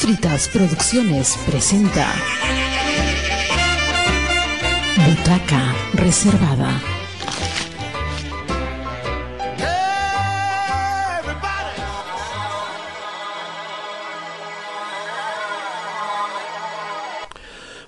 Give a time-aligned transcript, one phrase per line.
[0.00, 2.10] Fritas Producciones presenta
[4.96, 6.80] Butaca Reservada.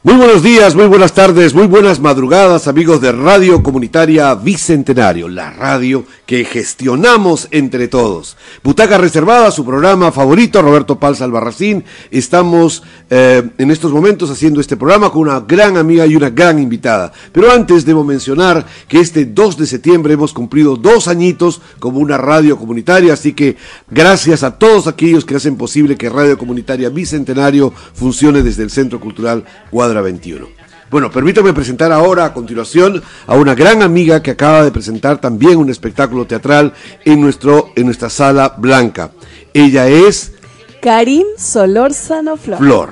[0.03, 5.51] Muy buenos días, muy buenas tardes, muy buenas madrugadas, amigos de Radio Comunitaria Bicentenario, la
[5.51, 8.39] radio que gestionamos entre todos.
[8.65, 11.85] Butaca Reservada, su programa favorito, Roberto Paz Albarracín.
[12.11, 16.59] Estamos eh, en estos momentos haciendo este programa con una gran amiga y una gran
[16.59, 17.13] invitada.
[17.33, 22.17] Pero antes debo mencionar que este 2 de septiembre hemos cumplido dos añitos como una
[22.17, 23.59] radio comunitaria, así que
[23.91, 28.99] gracias a todos aquellos que hacen posible que Radio Comunitaria Bicentenario funcione desde el Centro
[29.01, 30.62] Cultural Guadalajara 21.
[30.93, 35.57] Bueno, permítame presentar ahora a continuación a una gran amiga que acaba de presentar también
[35.57, 36.75] un espectáculo teatral
[37.07, 39.11] en, nuestro, en nuestra sala blanca.
[39.55, 40.35] Ella es...
[40.83, 42.59] Karim Solórzano Flor.
[42.59, 42.91] Flor.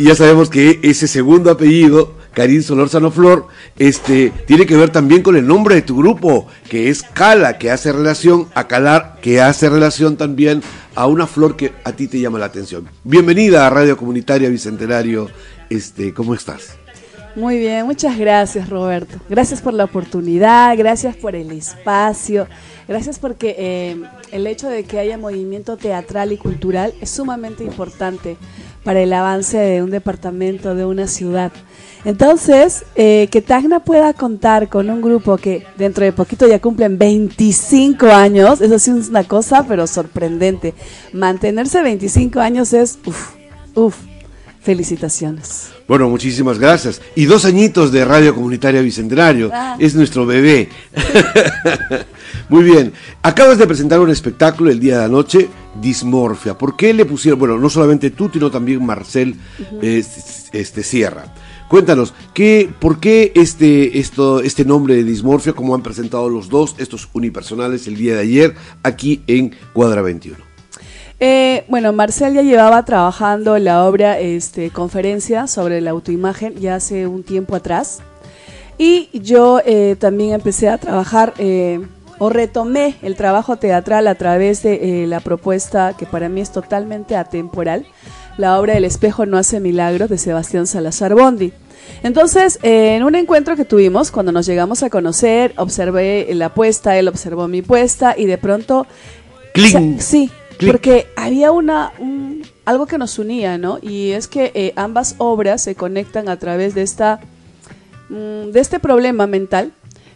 [0.00, 3.46] Y ya sabemos que ese segundo apellido, Karim Solórzano Flor,
[3.78, 7.70] este, tiene que ver también con el nombre de tu grupo, que es Cala, que
[7.70, 10.64] hace relación a Calar, que hace relación también
[10.96, 12.88] a una flor que a ti te llama la atención.
[13.04, 15.28] Bienvenida a Radio Comunitaria Bicentenario
[15.68, 16.80] este, ¿cómo estás?
[17.36, 19.18] Muy bien, muchas gracias Roberto.
[19.28, 22.48] Gracias por la oportunidad, gracias por el espacio,
[22.88, 28.36] gracias porque eh, el hecho de que haya movimiento teatral y cultural es sumamente importante
[28.82, 31.52] para el avance de un departamento, de una ciudad.
[32.04, 36.98] Entonces, eh, que Tacna pueda contar con un grupo que dentro de poquito ya cumplen
[36.98, 40.74] 25 años, eso sí es una cosa, pero sorprendente.
[41.12, 43.34] Mantenerse 25 años es, uff,
[43.74, 44.09] uff,
[44.60, 45.70] Felicitaciones.
[45.88, 47.00] Bueno, muchísimas gracias.
[47.16, 49.50] Y dos añitos de Radio Comunitaria Bicentenario.
[49.52, 49.76] Ah.
[49.78, 50.68] Es nuestro bebé.
[52.50, 52.92] Muy bien.
[53.22, 55.48] Acabas de presentar un espectáculo el día de la noche,
[55.80, 56.58] Dismorfia.
[56.58, 59.34] ¿Por qué le pusieron, bueno, no solamente tú, sino también Marcel
[60.52, 61.32] este, Sierra?
[61.70, 66.74] Cuéntanos, ¿qué, ¿por qué este, esto, este nombre de Dismorfia, como han presentado los dos,
[66.78, 70.49] estos unipersonales, el día de ayer, aquí en Cuadra 21?
[71.22, 76.76] Eh, bueno, Marcel ya llevaba trabajando en la obra este, conferencia sobre la autoimagen ya
[76.76, 78.00] hace un tiempo atrás.
[78.78, 81.86] Y yo eh, también empecé a trabajar eh,
[82.18, 87.16] o retomé el trabajo teatral a través de la propuesta que para mí es totalmente
[87.16, 87.84] atemporal,
[88.38, 91.52] la obra El espejo no hace milagros de Sebastián Salazar Bondi.
[92.02, 97.08] Entonces, en un encuentro que tuvimos, cuando nos llegamos a conocer, observé la puesta, él
[97.08, 98.86] observó mi puesta y de pronto...
[99.98, 100.30] sí,
[100.66, 101.92] porque había una
[102.64, 103.78] algo que nos unía, ¿no?
[103.82, 107.20] Y es que eh, ambas obras se conectan a través de esta
[108.08, 109.72] mm, de este problema mental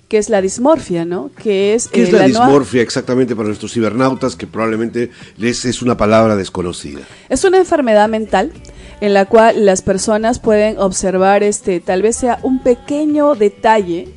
[0.09, 1.31] que es la dismorfia, ¿no?
[1.43, 5.83] Que es, ¿Qué es eh, la, dismorfia exactamente para nuestros cibernautas que probablemente les es
[5.83, 7.01] una palabra desconocida?
[7.29, 8.53] Es una enfermedad mental
[9.01, 14.09] en la cual las personas pueden observar este tal vez sea un pequeño detalle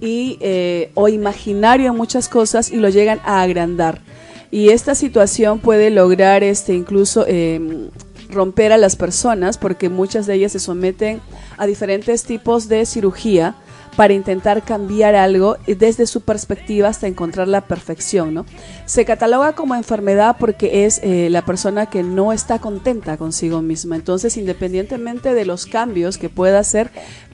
[0.00, 4.02] y eh, o imaginario en muchas cosas y lo llegan a agrandar
[4.50, 7.90] y esta situación puede lograr este incluso em,
[8.28, 11.20] romper a las personas porque muchas de ellas se someten
[11.56, 13.54] a diferentes tipos de cirugía
[13.96, 18.46] para intentar cambiar algo desde su perspectiva hasta encontrar la perfección, ¿no?
[18.86, 23.96] Se cataloga como enfermedad porque es eh, la persona que no está contenta consigo misma.
[23.96, 26.90] Entonces, independientemente de los cambios que pueda hacer,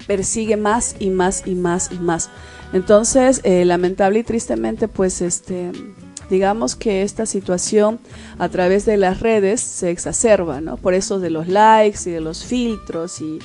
[0.07, 2.31] persigue más y más y más y más.
[2.73, 5.71] Entonces, eh, lamentable y tristemente, pues este
[6.31, 7.99] digamos que esta situación
[8.39, 10.77] a través de las redes se exacerba, ¿no?
[10.77, 13.39] Por eso de los likes y de los filtros y,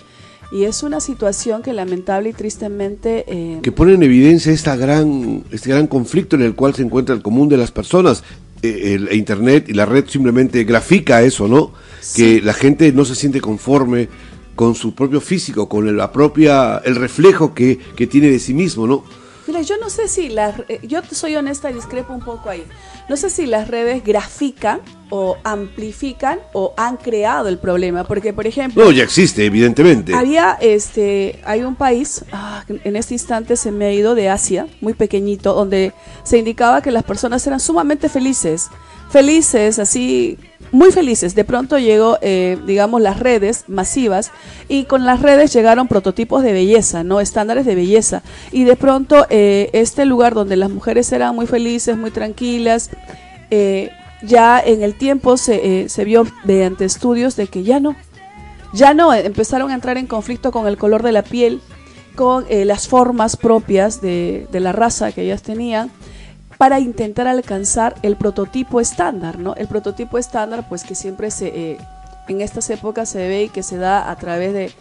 [0.51, 3.23] y es una situación que lamentable y tristemente...
[3.27, 7.15] Eh, que pone en evidencia esta gran, este gran conflicto en el cual se encuentra
[7.15, 8.23] el común de las personas.
[8.61, 11.71] Eh, el, Internet y la red simplemente grafica eso, ¿no?
[12.15, 14.09] Que la gente no se siente conforme
[14.55, 18.85] con su propio físico, con la propia, el reflejo que, que tiene de sí mismo,
[18.85, 19.05] ¿no?
[19.51, 20.55] Mira, yo no sé si las...
[20.81, 22.63] Yo soy honesta y discrepo un poco ahí.
[23.09, 28.47] No sé si las redes grafican o amplifican o han creado el problema, porque por
[28.47, 28.81] ejemplo...
[28.81, 30.15] No, ya existe, evidentemente.
[30.15, 34.67] Había, este, hay un país, ah, en este instante se me ha ido de Asia,
[34.79, 35.91] muy pequeñito, donde
[36.23, 38.69] se indicaba que las personas eran sumamente felices,
[39.09, 40.39] felices, así
[40.71, 41.35] muy felices.
[41.35, 44.31] De pronto llegó, eh, digamos, las redes masivas
[44.67, 47.19] y con las redes llegaron prototipos de belleza, ¿no?
[47.19, 48.23] Estándares de belleza.
[48.51, 52.89] Y de pronto eh, este lugar donde las mujeres eran muy felices, muy tranquilas,
[53.49, 53.89] eh,
[54.23, 57.95] ya en el tiempo se, se vio mediante estudios de que ya no.
[58.73, 61.59] Ya no, empezaron a entrar en conflicto con el color de la piel,
[62.15, 65.91] con las formas propias de, de la raza que ellas tenían
[66.61, 69.55] para intentar alcanzar el prototipo estándar, ¿no?
[69.55, 71.77] El prototipo estándar, pues que siempre se, eh,
[72.27, 74.71] en estas épocas se ve y que se da a través de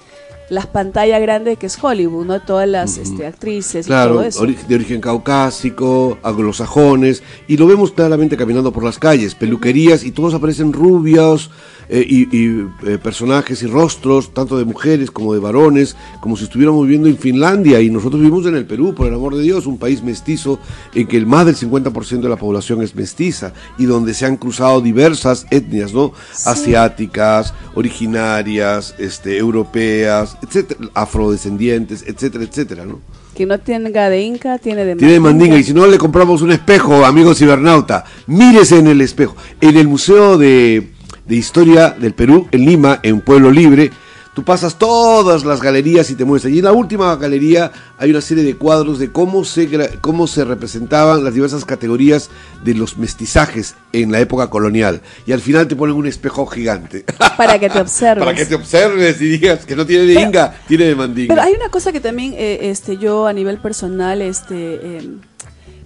[0.51, 2.39] las pantallas grandes que es Hollywood, ¿no?
[2.43, 4.45] Todas las este, actrices y todo eso.
[4.45, 10.35] de origen caucásico, anglosajones, y lo vemos claramente caminando por las calles, peluquerías, y todos
[10.35, 11.51] aparecen rubios,
[11.93, 16.85] eh, y, eh, personajes y rostros, tanto de mujeres como de varones, como si estuviéramos
[16.85, 19.77] viviendo en Finlandia, y nosotros vivimos en el Perú, por el amor de Dios, un
[19.77, 20.61] país mestizo
[20.95, 24.37] en que el más del 50% de la población es mestiza, y donde se han
[24.37, 26.13] cruzado diversas etnias, ¿no?
[26.45, 33.01] Asiáticas, originarias, este, europeas, etcétera, afrodescendientes, etcétera, etcétera, ¿no?
[33.35, 35.59] Que no tenga de Inca, tiene de Tiene de Mandinga.
[35.59, 38.05] Y si no, le compramos un espejo, amigo cibernauta.
[38.27, 39.37] Mírese en el espejo.
[39.61, 40.91] En el Museo de,
[41.31, 43.93] de Historia del Perú, en Lima, en Pueblo Libre,
[44.33, 46.55] Tú pasas todas las galerías y te muestras.
[46.55, 50.45] Y en la última galería hay una serie de cuadros de cómo se, cómo se
[50.45, 52.31] representaban las diversas categorías
[52.63, 55.03] de los mestizajes en la época colonial.
[55.27, 57.05] Y al final te ponen un espejo gigante.
[57.37, 58.25] Para que te observes.
[58.25, 61.35] Para que te observes y digas que no tiene de inga, tiene de mandinga.
[61.35, 65.19] Pero hay una cosa que también eh, este, yo a nivel personal este, em,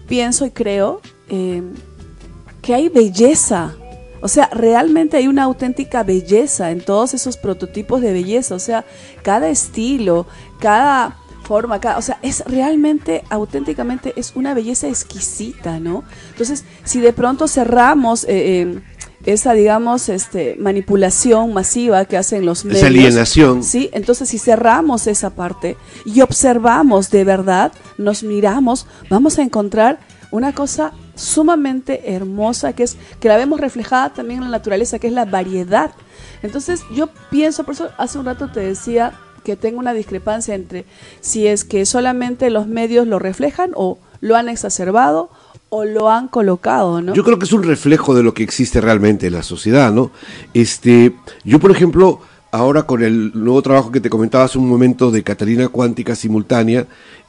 [0.07, 1.01] pienso y creo,
[1.31, 1.73] em,
[2.61, 3.75] que hay belleza
[4.25, 8.55] o sea, realmente hay una auténtica belleza en todos esos prototipos de belleza.
[8.55, 8.87] O sea,
[9.23, 10.27] cada estilo,
[10.61, 16.05] cada forma, cada, o sea, es realmente, auténticamente, es una belleza exquisita, ¿no?
[16.31, 18.81] Entonces, si de pronto cerramos eh, em,
[19.27, 22.79] esa, digamos, este, manipulación masiva que hacen los medios.
[22.79, 23.63] Esa alienación.
[23.63, 29.99] Sí, entonces si cerramos esa parte y observamos de verdad, nos miramos, vamos a encontrar
[30.35, 35.07] una cosa sumamente hermosa que es que la vemos reflejada también en la naturaleza, que
[35.07, 35.93] es la variedad.
[36.43, 39.13] Entonces, yo pienso, por eso hace un rato te decía
[39.45, 40.87] que tengo una discrepancia entre
[41.21, 45.31] si es que solamente los medios lo reflejan o lo han exacerbado
[45.69, 47.15] o lo han colocado, ¿no?
[47.15, 50.11] Yo creo que es un reflejo de lo que existe realmente en la sociedad, ¿no?
[50.53, 51.15] Este,
[51.45, 52.21] yo por ejemplo,
[52.51, 56.87] ahora con el nuevo trabajo que te comentaba hace un momento de Catalina Cuántica Simultánea,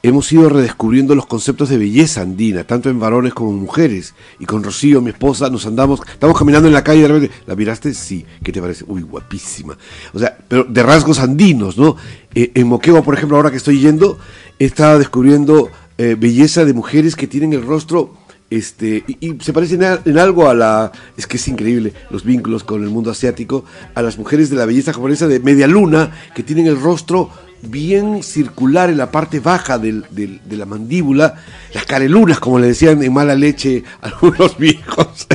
[0.07, 4.13] hemos ido redescubriendo los conceptos de belleza andina, tanto en varones como en mujeres.
[4.39, 7.35] Y con Rocío, mi esposa, nos andamos, estamos caminando en la calle y de repente,
[7.47, 7.93] ¿la miraste?
[7.93, 8.85] Sí, ¿qué te parece?
[8.87, 9.77] Uy, guapísima.
[10.13, 11.95] O sea, pero de rasgos andinos, ¿no?
[12.33, 14.17] Eh, en Moquegua, por ejemplo, ahora que estoy yendo,
[14.59, 18.13] he estado descubriendo eh, belleza de mujeres que tienen el rostro
[18.49, 19.75] este, y, se parece
[20.05, 23.65] en, algo a la, es que es increíble, los vínculos con el mundo asiático,
[23.95, 27.31] a las mujeres de la belleza japonesa de media luna, que tienen el rostro
[27.69, 31.35] bien circular en la parte baja de la mandíbula,
[31.73, 35.27] las carelunas, como le decían en mala leche algunos viejos.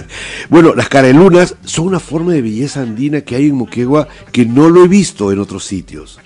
[0.49, 4.69] Bueno, las carelunas son una forma de belleza andina que hay en Moquegua que no
[4.69, 6.19] lo he visto en otros sitios.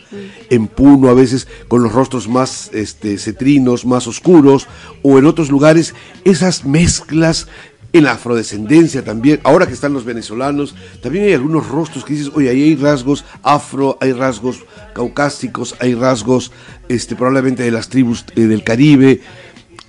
[0.48, 4.68] En Puno a veces con los rostros más este, cetrinos, más oscuros,
[5.02, 7.48] o en otros lugares esas mezclas
[7.94, 12.32] en la afrodescendencia también, ahora que están los venezolanos, también hay algunos rostros que dices,
[12.34, 16.50] oye, ahí hay rasgos afro, hay rasgos caucásicos, hay rasgos
[16.88, 19.20] este, probablemente de las tribus eh, del Caribe.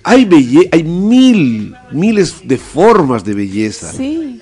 [0.04, 3.92] Hay, belle hay mil, miles de formas de belleza,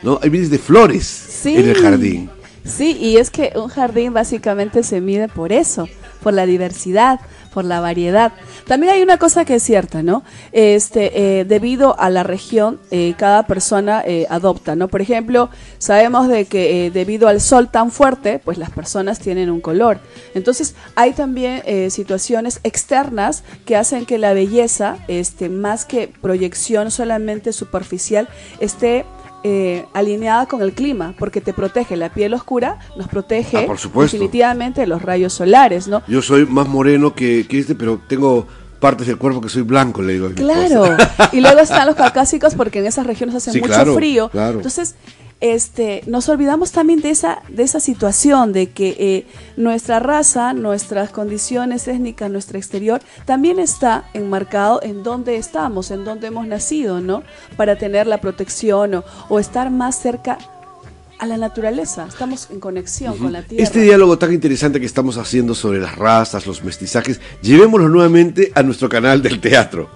[0.02, 0.20] ¿no?
[0.22, 2.28] Hay miles de flores en el jardín.
[2.66, 5.88] Sí, y es que un jardín básicamente se mide por eso,
[6.24, 7.20] por la diversidad,
[7.52, 8.32] por la variedad.
[8.66, 10.24] También hay una cosa que es cierta, ¿no?
[10.52, 14.88] Este, eh, debido a la región, eh, cada persona eh, adopta, ¿no?
[14.88, 19.60] Por ejemplo, sabemos de que debido al sol tan fuerte, pues las personas tienen un
[19.60, 20.00] color.
[20.34, 27.52] Entonces, hay también situaciones externas que hacen que la belleza, este, más que proyección solamente
[27.52, 28.28] superficial,
[28.60, 29.04] esté
[29.46, 34.86] eh, alineada con el clima, porque te protege la piel oscura, nos protege ah, definitivamente
[34.86, 36.02] los rayos solares, ¿no?
[36.08, 38.46] Yo soy más moreno que, que este, pero tengo
[38.80, 40.30] partes del cuerpo que soy blanco, le digo.
[40.34, 40.96] claro,
[41.32, 44.30] y luego están los caucásicos porque en esas regiones hace mucho frío.
[44.32, 44.94] Entonces,
[45.40, 49.26] este, nos olvidamos también de esa, de esa situación, de que eh,
[49.56, 56.28] nuestra raza, nuestras condiciones étnicas, nuestro exterior, también está enmarcado en dónde estamos, en dónde
[56.28, 57.22] hemos nacido, ¿no?
[57.56, 60.38] Para tener la protección o, o estar más cerca
[61.24, 63.64] a la naturaleza, estamos en conexión con la tierra.
[63.64, 68.62] Este diálogo tan interesante que estamos haciendo sobre las razas, los mestizajes, llevémoslo nuevamente a
[68.62, 69.88] nuestro canal del teatro.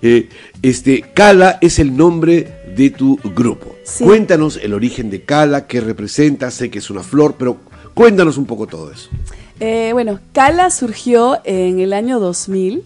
[0.00, 0.28] Eh,
[0.62, 3.74] este, Cala es el nombre de tu grupo.
[3.98, 7.58] Cuéntanos el origen de Cala, qué representa, sé que es una flor, pero
[7.92, 9.10] cuéntanos un poco todo eso.
[9.58, 12.84] Eh, bueno, Cala surgió en el año 2000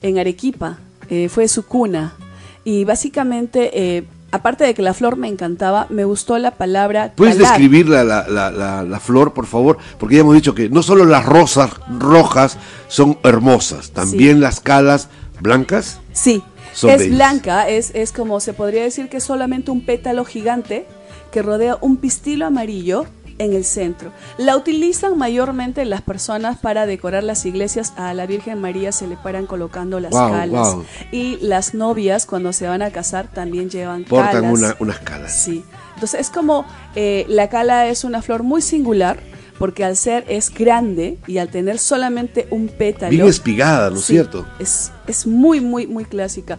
[0.00, 0.78] en Arequipa,
[1.10, 2.14] eh, fue su cuna.
[2.64, 7.12] Y básicamente aparte de que la flor me encantaba, me gustó la palabra.
[7.14, 9.78] ¿Puedes describir la, la, flor, por favor?
[9.96, 15.08] Porque ya hemos dicho que no solo las rosas rojas son hermosas, también las calas
[15.40, 16.00] blancas.
[16.12, 16.42] Sí,
[16.82, 20.84] es blanca, es, es como se podría decir que es solamente un pétalo gigante
[21.30, 23.06] que rodea un pistilo amarillo
[23.38, 24.12] en el centro.
[24.38, 27.92] La utilizan mayormente las personas para decorar las iglesias.
[27.96, 30.74] A la Virgen María se le paran colocando las Wow, calas.
[30.74, 30.84] wow.
[31.12, 34.52] Y las novias, cuando se van a casar, también llevan Portan calas.
[34.58, 35.32] una- unas calas.
[35.34, 35.64] Sí.
[35.94, 36.64] Entonces es como
[36.96, 39.18] eh, la cala es una flor muy singular
[39.58, 43.10] porque al ser es grande y al tener solamente un pétalo.
[43.10, 44.44] Bien espigada, ¿no es Sí, cierto?
[44.58, 46.58] Es, es muy, muy, muy clásica.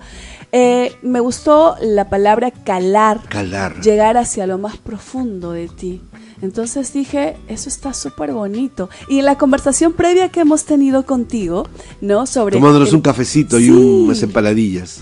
[0.54, 3.20] Eh, me gustó la palabra calar.
[3.28, 3.82] Calar.
[3.82, 6.02] Llegar hacia lo más profundo de ti.
[6.42, 8.90] Entonces dije, eso está súper bonito.
[9.10, 11.68] Y en la conversación previa que hemos tenido contigo,
[12.02, 12.26] ¿no?
[12.26, 12.58] Sobre.
[12.58, 15.02] Tomándonos el- un cafecito y unas empanadillas.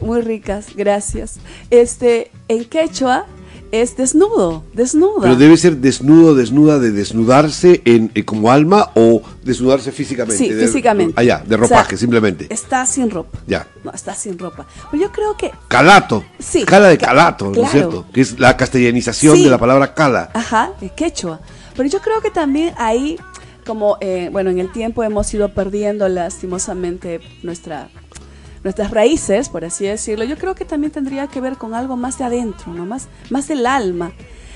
[0.00, 1.38] Muy ricas, gracias.
[1.70, 3.26] Este, en quechua
[3.72, 5.22] es desnudo, desnuda.
[5.22, 10.36] Pero debe ser desnudo, desnuda, de desnudarse en, eh, como alma o desnudarse físicamente.
[10.38, 11.14] Sí, de- físicamente.
[11.16, 12.46] Ah, ya, de O sea, ropaje, simplemente.
[12.50, 13.38] Está sin ropa.
[13.46, 13.66] Ya.
[13.82, 14.66] No, está sin ropa.
[14.90, 16.22] Pero yo creo que Calato.
[16.38, 16.64] Sí.
[16.64, 17.66] Cala de Ca- calato, ¿no claro.
[17.66, 18.06] es cierto?
[18.12, 19.44] Que es la castellanización Sí.
[19.44, 20.30] de la palabra cala.
[20.34, 21.40] Ajá, es quechua.
[21.76, 23.18] Pero yo creo que también ahí,
[23.66, 27.88] como, eh, bueno, en el tiempo hemos ido perdiendo lastimosamente nuestra,
[28.64, 30.24] nuestras raíces, por así decirlo.
[30.24, 32.86] Yo creo que también tendría que ver con algo más de adentro, ¿no?
[32.86, 34.12] Más, más del alma.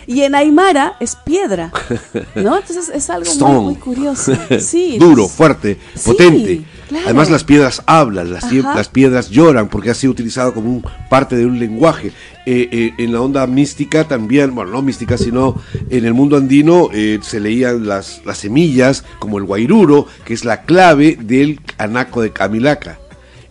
[0.09, 1.73] Y en Aymara es piedra,
[2.37, 2.57] ¿no?
[2.57, 3.33] Entonces es algo
[3.63, 4.33] muy, curioso.
[4.61, 6.63] Sí, Duro, fuerte, Sí, potente.
[6.89, 7.07] claro.
[7.07, 11.35] Además las piedras hablan, las, las piedras lloran porque ha sido utilizado como un, parte
[11.35, 12.13] de un lenguaje.
[12.49, 15.61] Eh, eh, en la onda mística también, bueno, no mística, sino
[15.91, 20.45] en el mundo andino eh, se leían las, las semillas como el guairuro, que es
[20.45, 23.01] la clave del anaco de Camilaca.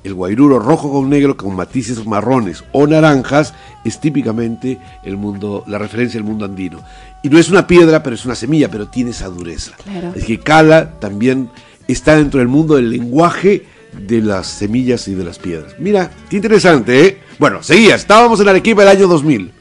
[0.05, 5.79] El guairuro rojo con negro con matices marrones o naranjas es típicamente el mundo, la
[5.79, 6.79] referencia del mundo andino.
[7.23, 9.71] Y no es una piedra, pero es una semilla, pero tiene esa dureza.
[9.83, 10.13] Claro.
[10.15, 11.49] Es que Cala también
[11.87, 15.73] está dentro del mundo del lenguaje de las semillas y de las piedras.
[15.79, 17.17] Mira, qué interesante, ¿eh?
[17.39, 19.51] Bueno, seguía, estábamos en Arequipa el año 2000.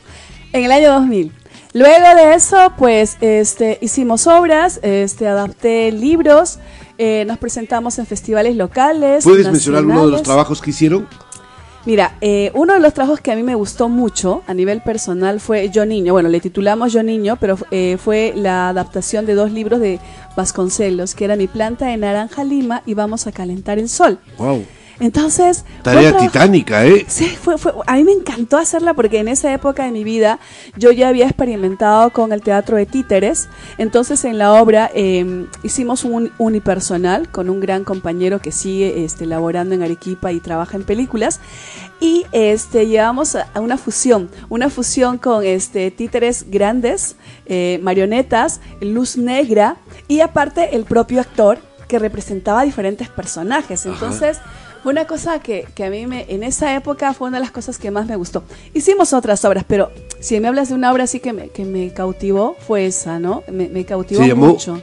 [0.52, 1.32] En el año 2000.
[1.72, 6.58] Luego de eso, pues, este, hicimos obras, este, adapté libros,
[6.98, 9.24] eh, nos presentamos en festivales locales.
[9.24, 11.06] ¿Puedes mencionar uno de los trabajos que hicieron?
[11.86, 15.38] Mira, eh, uno de los trabajos que a mí me gustó mucho a nivel personal
[15.38, 16.14] fue Yo Niño.
[16.14, 20.00] Bueno, le titulamos Yo Niño, pero eh, fue la adaptación de dos libros de
[20.34, 24.18] Vasconcelos, que era Mi planta de naranja lima y Vamos a calentar el sol.
[24.38, 24.64] Wow.
[25.00, 27.04] Entonces, Tarea titánica, ¿eh?
[27.08, 30.38] Sí, fue, fue, a mí me encantó hacerla porque en esa época de mi vida
[30.76, 33.48] yo ya había experimentado con el teatro de títeres.
[33.78, 39.26] Entonces en la obra eh, hicimos un unipersonal con un gran compañero que sigue este,
[39.26, 41.40] laborando en Arequipa y trabaja en películas.
[42.00, 49.16] Y este, llevamos a, una fusión, una fusión con este, títeres grandes, eh, marionetas, luz
[49.16, 51.58] negra y aparte el propio actor
[51.88, 53.86] que representaba diferentes personajes.
[53.86, 54.38] Entonces...
[54.92, 57.78] una cosa que, que a mí me, en esa época fue una de las cosas
[57.78, 58.44] que más me gustó.
[58.74, 61.92] Hicimos otras obras, pero si me hablas de una obra así que me, que me
[61.92, 63.42] cautivó, fue esa, ¿no?
[63.50, 64.46] Me, me cautivó ¿Se llamó?
[64.48, 64.82] mucho.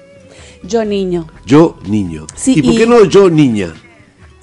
[0.63, 1.27] Yo niño.
[1.45, 2.27] Yo niño.
[2.35, 3.73] Sí, ¿Y por y- qué no yo niña?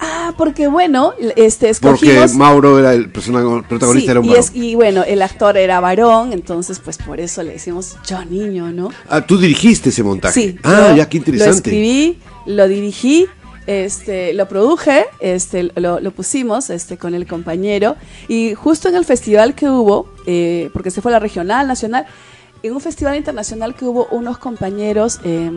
[0.01, 2.33] Ah, porque bueno, este, Porque escogimos...
[2.35, 6.31] Mauro era el protagonista, Sí, era un y, es- y bueno, el actor era varón,
[6.31, 8.91] entonces pues por eso le decimos yo niño, ¿no?
[9.09, 10.39] Ah, tú dirigiste ese montaje.
[10.41, 10.55] Sí.
[10.63, 11.69] ah, ya, qué Lo interesante.
[11.69, 13.27] escribí, lo dirigí,
[13.69, 17.95] este, lo produje, este, lo, lo pusimos este, con el compañero.
[18.27, 22.07] Y justo en el festival que hubo, eh, porque se fue a la regional, nacional,
[22.63, 25.51] en un festival internacional que hubo unos compañeros eh,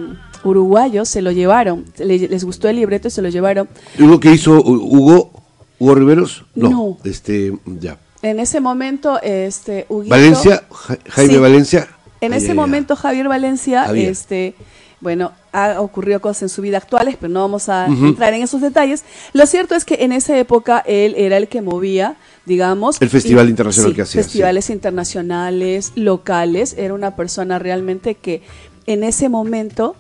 [0.44, 3.68] uruguayos, se lo llevaron, le- les gustó el libreto y se lo llevaron.
[3.98, 5.30] ¿Hugo que hizo Hu- Hugo?
[5.78, 6.44] ¿Hugo Riveros?
[6.54, 6.68] No.
[6.70, 6.98] No.
[7.04, 7.98] Este, ya.
[8.20, 11.38] En ese momento, este, Huguito- Valencia, Ja- Jaime Sí.
[11.40, 11.88] Valencia.
[12.20, 12.56] En Ay, ese ay, ay.
[12.56, 14.10] momento Javier Valencia, Javier.
[14.10, 14.54] este,
[15.02, 18.60] bueno, ha ocurrido cosas en su vida actuales, pero no vamos a entrar en esos
[18.60, 19.02] detalles.
[19.32, 22.14] Lo cierto es que en esa época él era el que movía,
[22.46, 26.74] digamos, El festival y- internacional sí, que hacía, festivales internacionales, locales.
[26.78, 28.42] Era una persona realmente que
[28.86, 29.96] en ese momento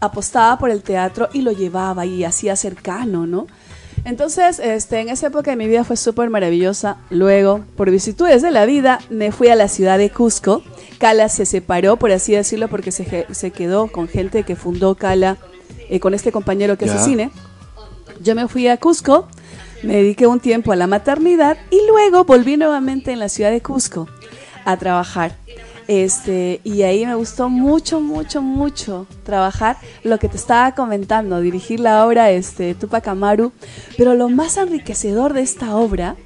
[0.00, 3.46] apostaba por el teatro y lo llevaba y hacía cercano, ¿no?
[4.04, 6.96] Entonces, este, en esa época de mi vida fue súper maravillosa.
[7.10, 10.62] Luego, por vicisitudes de la vida, me fui a la ciudad de Cusco.
[10.98, 15.36] Cala se separó, por así decirlo, porque se, se quedó con gente que fundó Cala,
[15.88, 17.30] eh, con este compañero que hace cine.
[18.20, 19.28] Yo me fui a Cusco,
[19.82, 23.62] me dediqué un tiempo a la maternidad y luego volví nuevamente en la ciudad de
[23.62, 24.08] Cusco
[24.64, 25.36] a trabajar.
[25.88, 31.80] Este, y ahí me gustó mucho, mucho, mucho trabajar lo que te estaba comentando, dirigir
[31.80, 33.52] la obra este, Tupac Amaru.
[33.96, 36.16] Pero lo más enriquecedor de esta obra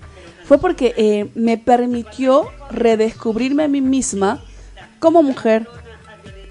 [0.44, 4.42] fue porque eh, me permitió redescubrirme a mí misma
[4.98, 5.66] como mujer,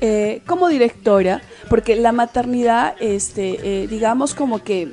[0.01, 4.91] eh, como directora, porque la maternidad, este, eh, digamos como que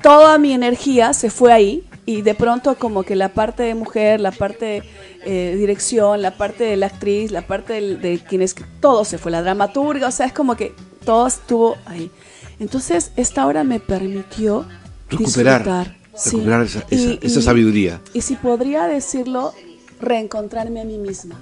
[0.00, 4.20] toda mi energía se fue ahí, y de pronto como que la parte de mujer,
[4.20, 4.84] la parte
[5.26, 9.30] eh, dirección, la parte de la actriz, la parte de, de quienes, todo se fue,
[9.32, 10.72] la dramaturga, o sea, es como que
[11.04, 12.10] todo estuvo ahí.
[12.58, 14.64] Entonces, esta obra me permitió
[15.10, 16.30] Recuperar, disfrutar, sí.
[16.30, 18.00] recuperar esa, esa- Y- esa y- sabiduría.
[18.14, 19.52] Y si podría decirlo,
[20.00, 21.40] reencontrarme a mí misma.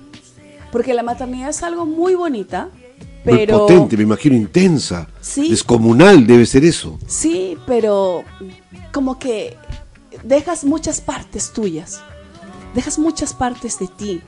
[0.73, 2.69] Porque la maternidad es algo muy bonita,
[3.25, 3.59] Muy pero...
[3.61, 5.09] potente, me imagino, intensa.
[5.21, 5.51] Sí.
[5.51, 6.99] Descomunal debe ser eso.
[7.07, 8.25] Sí, pero
[8.93, 9.57] como que
[10.25, 12.03] dejas muchas partes tuyas,
[12.75, 14.21] dejas muchas partes de ti,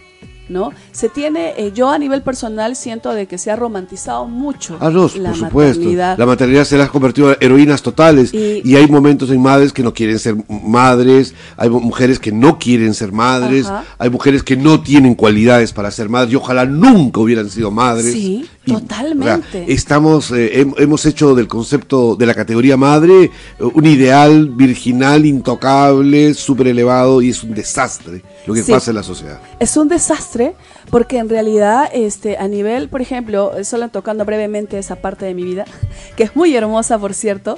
[0.49, 0.71] ¿no?
[0.93, 4.91] Se tiene, eh, yo a nivel personal siento de que se ha romantizado mucho Ah,
[4.91, 5.79] no, la por supuesto.
[5.81, 6.17] maternidad.
[6.19, 8.33] La maternidad se las ha convertido en heroínas totales.
[8.33, 12.31] Y- Y, hay momentos en madres que no quieren ser madres, hay mu- mujeres que
[12.33, 13.85] no quieren ser madres, Ajá.
[13.99, 18.13] hay mujeres que no tienen cualidades para ser madres y ojalá nunca hubieran sido madres.
[18.13, 19.63] Sí, totalmente.
[19.63, 23.31] o sea, estamos, eh, hem- hemos hecho del concepto de la categoría madre eh,
[23.61, 28.73] un ideal virginal, intocable, súper elevado y es un desastre lo que Sí.
[28.73, 29.41] pasa en la sociedad.
[29.61, 30.55] Es un desastre
[30.91, 35.43] porque en realidad, este, a nivel, por ejemplo, solo tocando brevemente esa parte de mi
[35.45, 35.65] vida,
[36.17, 37.57] que es muy hermosa, por cierto,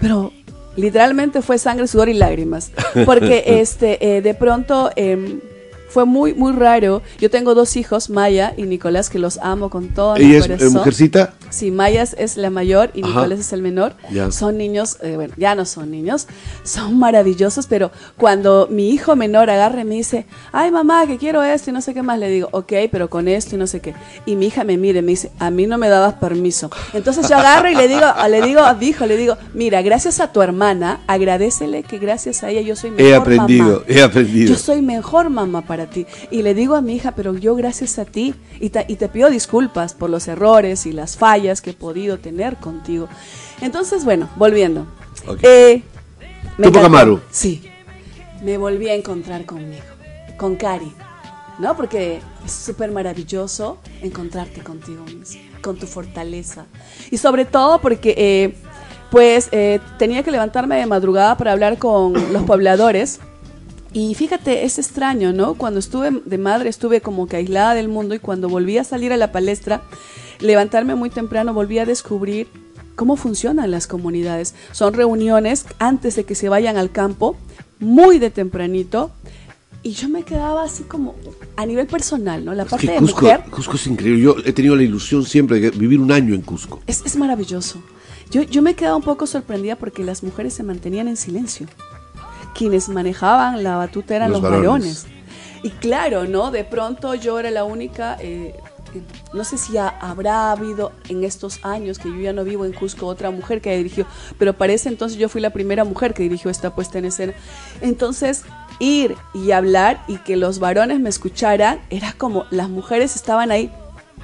[0.00, 0.32] pero
[0.76, 2.70] literalmente fue sangre, sudor y lágrimas,
[3.04, 5.40] porque este, eh, de pronto em,
[5.90, 7.02] fue muy, muy raro.
[7.18, 10.44] Yo tengo dos hijos, Maya y Nicolás, que los amo con todo mi Ella es
[10.44, 10.72] eh, corazón.
[10.72, 11.34] mujercita.
[11.50, 13.08] Sí, Maya es- la mayor y Ajá.
[13.10, 13.94] Nicolás es el menor.
[14.10, 14.30] Ya.
[14.30, 16.26] Son niños, eh, bueno, ya no son niños,
[16.62, 21.42] son maravillosos, pero cuando mi hijo menor agarra y me dice, ay mamá, que quiero
[21.42, 23.80] esto y no sé qué más, le digo, ok, pero con esto y no sé
[23.80, 23.94] qué.
[24.26, 26.70] Y mi hija me mira y me dice, a mí no me dabas permiso.
[26.92, 30.20] Entonces yo agarro y le digo, le digo a mi hijo, le digo, mira, gracias
[30.20, 33.82] a tu hermana, agradecele que gracias a ella yo soy mejor He aprendido, mamá.
[33.88, 34.48] he aprendido.
[34.52, 36.06] Yo soy mejor mamá para ti.
[36.30, 39.08] Y le digo a mi hija, pero yo gracias a ti, y te, y te
[39.08, 43.08] pido disculpas por los errores y las fallas que he podido tener contigo.
[43.60, 44.86] Entonces, bueno, volviendo.
[45.26, 45.40] Ok.
[45.42, 45.82] Eh,
[46.58, 46.86] me Tupac encantó.
[46.86, 47.20] Amaru.
[47.30, 47.62] Sí.
[48.42, 49.84] Me volví a encontrar conmigo,
[50.36, 50.92] con Cari.
[51.58, 51.76] ¿No?
[51.76, 56.64] Porque es súper maravilloso encontrarte contigo mismo, con tu fortaleza.
[57.10, 58.54] Y sobre todo porque, eh,
[59.10, 63.20] pues, eh, tenía que levantarme de madrugada para hablar con los pobladores.
[63.92, 65.54] Y fíjate, es extraño, ¿no?
[65.54, 69.12] Cuando estuve de madre estuve como que aislada del mundo y cuando volví a salir
[69.12, 69.82] a la palestra,
[70.38, 72.48] levantarme muy temprano, volví a descubrir
[72.94, 74.54] cómo funcionan las comunidades.
[74.72, 77.36] Son reuniones antes de que se vayan al campo,
[77.80, 79.10] muy de tempranito.
[79.82, 81.14] Y yo me quedaba así como
[81.56, 82.54] a nivel personal, ¿no?
[82.54, 84.20] La Es parte que de Cusco, mujer Cusco es increíble.
[84.20, 86.80] Yo he tenido la ilusión siempre de vivir un año en Cusco.
[86.86, 87.82] es, es maravilloso.
[88.30, 91.66] Yo, yo me quedaba un poco sorprendida porque las mujeres se mantenían en silencio.
[92.54, 95.04] Quienes manejaban la batuta eran Los los, varones.
[95.04, 95.06] varones.
[95.62, 96.50] Y claro, ¿no?
[96.50, 98.54] De pronto yo era la única, eh,
[98.94, 99.02] eh,
[99.34, 102.72] no sé si ya habrá habido en estos años que yo ya no vivo en
[102.72, 104.06] Cusco otra mujer que haya dirigido,
[104.38, 107.34] pero parece entonces yo fui la primera mujer que dirigió esta puesta en escena.
[107.82, 108.42] Entonces,
[108.78, 113.70] ir y hablar y que los varones me escucharan, era como las mujeres estaban ahí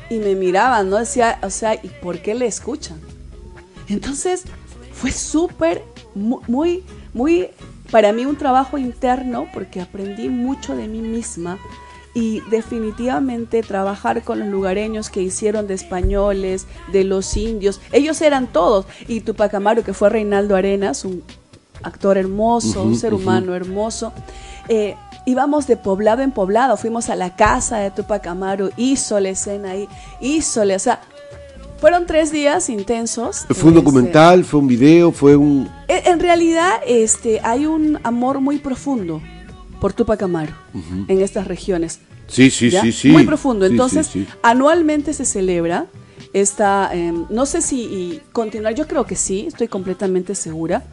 [0.08, 0.96] y me miraban, ¿no?
[0.96, 2.98] Decía, o sea, ¿y por qué le escuchan?
[3.88, 4.44] Entonces,
[4.92, 5.82] fue súper,
[6.14, 7.48] mu- muy, muy,
[7.90, 11.58] para mí un trabajo interno porque aprendí mucho de mí misma
[12.14, 18.46] y definitivamente trabajar con los lugareños que hicieron de españoles, de los indios, ellos eran
[18.46, 21.22] todos, y Tupac Amaru que fue Reinaldo Arenas, un
[21.82, 24.14] actor hermoso, un ser humano hermoso.
[24.68, 24.96] Eh,
[25.26, 29.72] íbamos de poblado en poblado, fuimos a la casa de Tupac Amaru, hizo la escena
[29.72, 29.88] ahí,
[30.20, 31.00] hizo la, o sea,
[31.78, 33.46] fueron tres días intensos.
[33.48, 35.68] Fue un Este, documental, fue un video, fue un...
[35.88, 39.20] en realidad, este, hay un amor muy profundo
[39.80, 40.52] por Tupac Amaru
[41.08, 42.00] en estas regiones.
[42.28, 42.82] Sí, sí, ¿ya?
[42.82, 43.08] sí, sí.
[43.10, 43.66] Muy profundo.
[43.66, 44.28] Entonces, sí, sí.
[44.42, 45.86] anualmente se celebra
[46.32, 50.84] esta, em, no sé si y continuar, yo creo que sí, estoy completamente segura.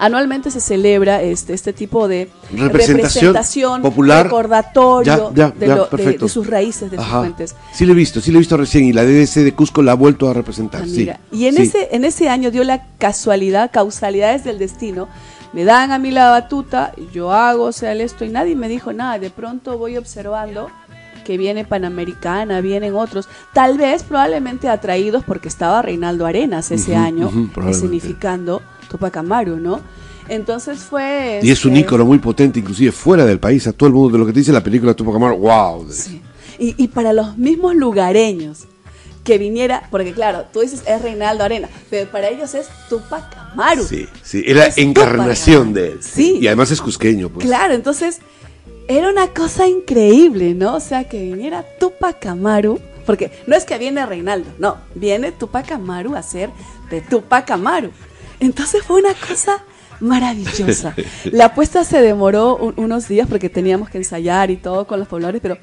[0.00, 4.24] Anualmente se celebra este, este tipo de Representación popular.
[4.24, 7.54] recordatorio Ya, ya, de, lo- de- sus raíces, de sus fuentes.
[7.72, 9.92] Sí lo he visto, sí lo he visto recién y la DDC de Cusco la
[9.92, 10.82] ha vuelto a representar.
[10.82, 11.08] Ah, sí.
[11.32, 11.62] Y en, sí.
[11.62, 15.08] ese, en ese año dio la casualidad, causalidades del destino.
[15.52, 18.92] Me dan a mí la batuta, yo hago, o sea, esto y nadie me dijo
[18.92, 19.18] nada.
[19.18, 20.68] De pronto voy observando
[21.24, 27.30] que viene Panamericana, vienen otros, tal vez probablemente atraídos porque estaba Reinaldo Arenas ese año
[27.68, 29.80] escenificando Tupac Amaru, ¿no?
[30.28, 31.40] Entonces fue...
[31.42, 34.12] Y es un este, ícono muy potente, inclusive fuera del país, a todo el mundo
[34.12, 35.86] de lo que te dice la película Tupac Amaru, wow.
[35.90, 36.20] Sí.
[36.58, 38.66] Y, y para los mismos lugareños
[39.24, 43.84] que viniera, porque claro, tú dices es Reinaldo Arena, pero para ellos es Tupac Amaru.
[43.84, 45.98] Sí, sí, era Es encarnación de él.
[46.02, 46.38] Sí.
[46.40, 47.46] Y además es cusqueño, pues.
[47.46, 48.20] Claro, entonces
[48.88, 50.74] era una cosa increíble, ¿no?
[50.74, 55.70] O sea, que viniera Tupac Amaru, porque no es que viene Reinaldo, no, viene Tupac
[55.72, 56.50] Amaru a ser
[56.90, 57.90] de Tupac Amaru.
[58.40, 59.62] Entonces fue una cosa
[60.00, 60.94] maravillosa.
[61.30, 65.08] La apuesta se demoró un- unos días porque teníamos que ensayar y todo con los
[65.08, 65.58] pobladores, pero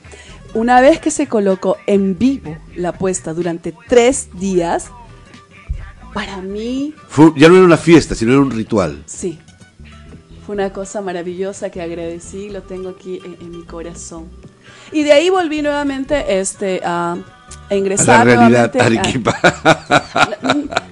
[0.53, 4.89] una vez que se colocó en vivo la apuesta durante tres días,
[6.13, 9.03] para mí Fue- ya no era una fiesta, sino era un ritual.
[9.05, 9.39] Sí.
[10.45, 14.25] Fue una cosa maravillosa que agradecí, lo tengo aquí en, en mi corazón.
[14.91, 17.17] Y de ahí volví nuevamente este, a, a
[17.69, 19.37] A ingresar la realidad a- Arequipa.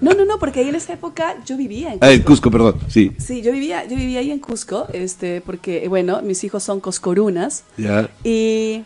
[0.01, 2.79] No, no, no, porque ahí en esa época yo vivía en Ah, en Cusco, perdón.
[2.89, 3.11] Sí.
[3.17, 7.63] Sí, yo vivía, yo vivía ahí en Cusco, este, porque, bueno, mis hijos son coscorunas.
[7.77, 8.09] Ya.
[8.23, 8.83] Y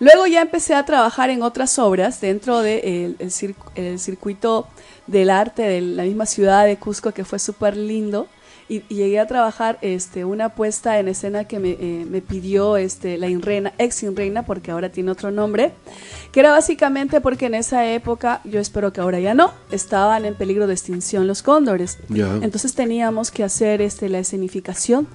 [0.00, 3.32] luego ya empecé a trabajar en otras obras dentro del de el,
[3.74, 4.68] el circuito
[5.06, 8.26] del arte de la misma ciudad de Cusco, que fue súper lindo.
[8.68, 12.76] Y, y llegué a trabajar este, una puesta en escena que me, eh, me pidió
[12.76, 15.72] este, la Inreina, ex Inreina, porque ahora tiene otro nombre,
[16.32, 20.34] que era básicamente porque en esa época, yo espero que ahora ya no, estaban en
[20.34, 21.98] peligro de extinción los cóndores.
[22.10, 25.06] Entonces teníamos que hacer este, la escenificación.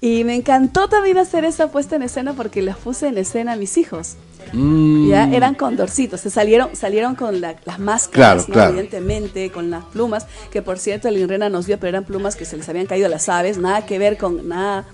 [0.00, 3.56] Y me encantó también hacer esa puesta en escena porque las puse en escena a
[3.56, 4.16] mis hijos.
[4.52, 5.08] Mm.
[5.08, 8.52] Ya eran condorcitos, se salieron, salieron con la- las máscaras, Claro, ¿no?
[8.54, 8.70] claro.
[8.72, 12.44] evidentemente, con las plumas, que por cierto el Inrena nos dio, pero eran plumas que
[12.44, 14.84] se les habían caído a las aves, nada que ver con nada.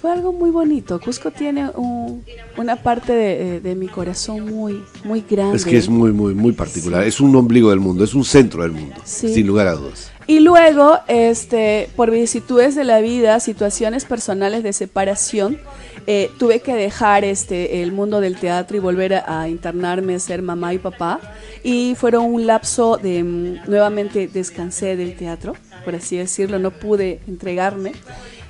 [0.00, 0.98] Fue algo muy bonito.
[1.00, 2.24] Cusco tiene un-
[2.56, 5.56] una parte de, de mi corazón muy, muy grande.
[5.56, 7.04] Es que es muy, muy, muy particular.
[7.04, 9.32] Es un ombligo del mundo, es un centro del mundo, Sí.
[9.32, 10.10] sin lugar a dudas.
[10.26, 15.58] Y luego, este, por vicisitudes de la vida, situaciones personales de separación,
[16.06, 20.42] eh, tuve que dejar este, el mundo del teatro y volver a, a internarme ser
[20.42, 21.20] mamá y papá.
[21.62, 25.54] Y fueron un lapso de, mm, nuevamente descansé del teatro,
[25.84, 27.92] por así decirlo, no pude entregarme.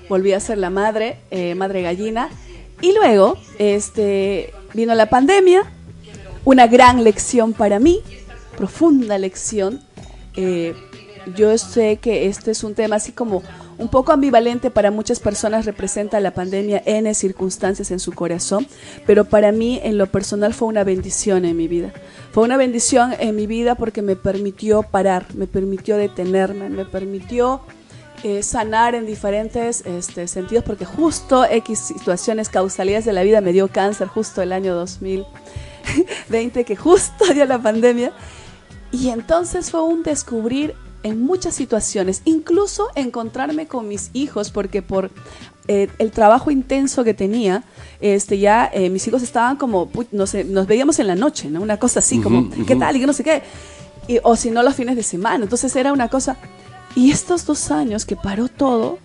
[0.09, 2.29] Volví a ser la madre, eh, madre gallina.
[2.81, 5.63] Y luego, este, vino la pandemia,
[6.45, 8.01] una gran lección para mí,
[8.57, 9.81] profunda lección.
[10.37, 10.75] Eh,
[11.35, 13.43] yo sé que este es un tema así como
[13.79, 18.67] un poco ambivalente para muchas personas, representa la pandemia en circunstancias en su corazón,
[19.07, 21.93] pero para mí en lo personal fue una bendición en mi vida.
[22.33, 27.61] Fue una bendición en mi vida porque me permitió parar, me permitió detenerme, me permitió
[28.25, 33.53] eh, sanar en diferentes este, sentidos, porque justo X situaciones, causalidades de la vida me
[33.53, 38.13] dio cáncer justo el año 2020, que justo dio la pandemia.
[38.93, 45.11] Y entonces fue un descubrir en muchas situaciones, incluso encontrarme con mis hijos, porque por
[45.69, 47.65] eh, el trabajo intenso que tenía,
[48.01, 51.61] este ya eh, mis hijos estaban como, no sé, nos veíamos en la noche, ¿no?
[51.61, 52.97] Una cosa así, como, ¿qué tal?
[52.97, 53.43] Y que no sé qué.
[54.09, 55.45] Y- o si no, los fines de semana.
[55.45, 56.37] Entonces era una cosa.
[56.97, 58.99] Y estos dos años que paró todo,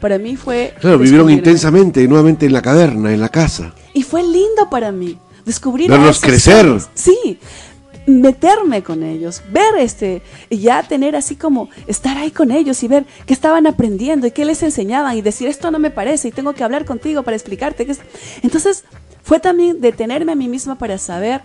[0.00, 0.74] para mí fue.
[0.80, 3.74] Claro, vivieron intensamente, nuevamente en la caverna, en la casa.
[3.94, 6.66] Y fue lindo para mí descubrir Verlos crecer.
[6.66, 6.88] seres.
[6.94, 7.38] Sí,
[8.06, 12.88] meterme con ellos, ver este, y ya tener así como estar ahí con ellos y
[12.88, 16.32] ver qué estaban aprendiendo y qué les enseñaban y decir esto no me parece y
[16.32, 18.00] tengo que hablar contigo para explicarte qué es.
[18.42, 18.84] Entonces
[19.22, 21.42] fue también detenerme a mí misma para saber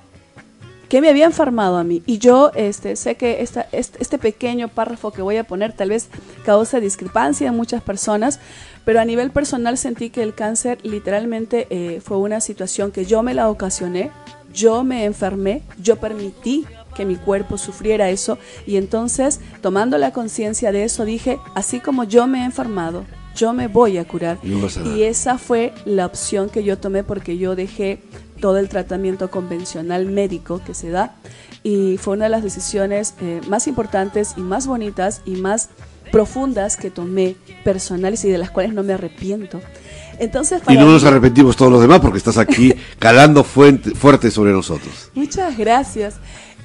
[0.90, 2.02] que me había enfermado a mí.
[2.06, 6.10] Y yo este, sé que esta, este, pequeño párrafo que voy a poner tal vez
[6.46, 8.40] causa discrepancia en muchas personas,
[8.86, 13.22] pero a nivel personal sentí que el cáncer literalmente eh, fue una situación que yo
[13.22, 14.12] me la ocasioné,
[14.58, 16.66] yo me enfermé, yo permití
[16.96, 22.06] que mi cuerpo sufriera eso y entonces tomando la conciencia de eso dije, así como
[22.06, 24.40] yo me he enfermado, yo me voy a curar.
[24.44, 28.02] Y esa fue la opción que yo tomé porque yo dejé
[28.42, 31.16] todo el tratamiento convencional médico que se da
[31.62, 35.70] y fue una de las decisiones eh, más importantes y más bonitas y más
[36.12, 39.62] profundas que tomé personales y de las cuales no me arrepiento.
[40.20, 44.52] Entonces, Y no nos arrepentimos todos los demás porque estás aquí calando fuente- fuerte sobre
[44.52, 45.12] nosotros.
[45.14, 46.16] Muchas gracias.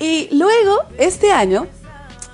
[0.01, 1.67] Y luego, este año,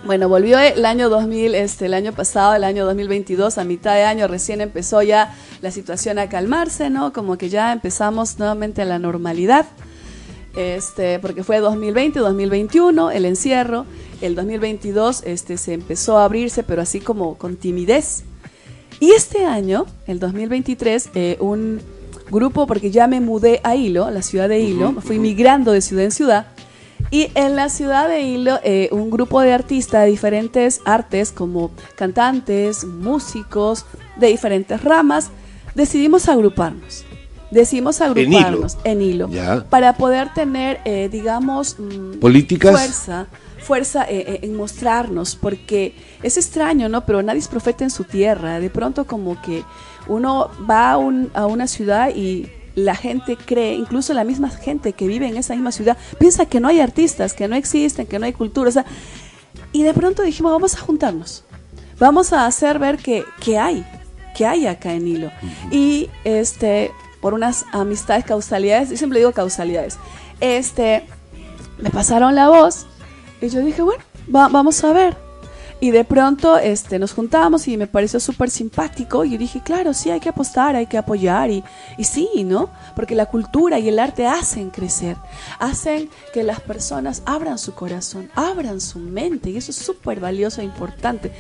[0.04, 4.04] bueno, volvió el año 2000, este, el año pasado, el año 2022, a mitad de
[4.04, 7.12] año recién empezó ya la situación a calmarse, ¿no?
[7.12, 9.66] Como que ya empezamos nuevamente a la normalidad.
[10.56, 13.86] Este, porque fue 2020, 2021, el encierro,
[14.20, 18.24] el 2022 este, se empezó a abrirse, pero así como con timidez.
[19.00, 21.80] Y este año, el 2023, eh, un
[22.30, 25.80] grupo, porque ya me mudé a Hilo, a la ciudad de Hilo, fui migrando de
[25.80, 26.46] ciudad en ciudad,
[27.10, 31.70] y en la ciudad de Hilo, eh, un grupo de artistas de diferentes artes, como
[31.96, 35.30] cantantes, músicos, de diferentes ramas,
[35.74, 37.04] decidimos agruparnos.
[37.50, 39.64] Decidimos agruparnos en Hilo, Ya.
[39.70, 42.72] para poder tener, eh, digamos, mm, Políticas.
[42.72, 43.26] fuerza,
[43.68, 47.04] fuerza eh, eh, en mostrarnos, porque es extraño, ¿no?
[47.06, 48.60] Pero nadie es profeta en su tierra.
[48.60, 49.62] De pronto como que
[50.06, 54.92] uno va a, un- a una ciudad y la gente cree, incluso la misma gente
[54.94, 58.18] que vive en esa misma ciudad, piensa que no hay artistas, que no existen, que
[58.18, 58.68] no hay cultura.
[58.68, 58.86] O sea,
[59.72, 61.44] y de pronto dijimos, vamos a juntarnos.
[61.98, 63.84] Vamos a hacer ver que, que hay,
[64.36, 65.30] que hay acá en Hilo.
[65.70, 69.98] Y este, por unas amistades, causalidades, y siempre digo causalidades,
[70.40, 71.04] este,
[71.82, 72.86] me pasaron la voz
[73.40, 75.28] y yo dije, bueno, vamos a ver.
[75.80, 80.10] Y de pronto este, nos juntamos y me pareció súper simpático y dije, claro, sí,
[80.10, 81.62] hay que apostar, hay que apoyar y,
[81.96, 82.68] y sí, ¿no?
[82.96, 85.16] Porque la cultura y el arte hacen crecer,
[85.60, 90.62] hacen que las personas abran su corazón, abran su mente y eso es súper valioso
[90.62, 91.30] e importante.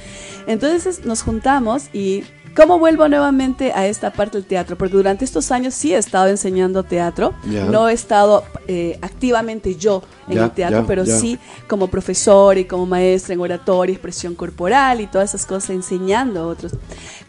[0.46, 2.22] Entonces nos juntamos y
[2.58, 4.76] ¿Cómo vuelvo nuevamente a esta parte del teatro?
[4.76, 7.32] Porque durante estos años sí he estado enseñando teatro.
[7.44, 12.84] No he estado eh, activamente yo en el teatro, pero sí como profesor y como
[12.84, 16.72] maestra en oratoria, expresión corporal y todas esas cosas, enseñando a otros.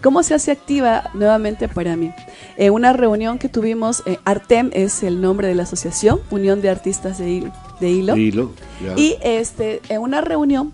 [0.02, 2.12] ¿Cómo se hace activa nuevamente para mí?
[2.58, 6.72] En una reunión que tuvimos, eh, Artem es el nombre de la asociación, Unión de
[6.72, 8.18] Artistas de, de Hilo.
[8.18, 8.50] Hilo
[8.98, 10.74] y este, en una reunión,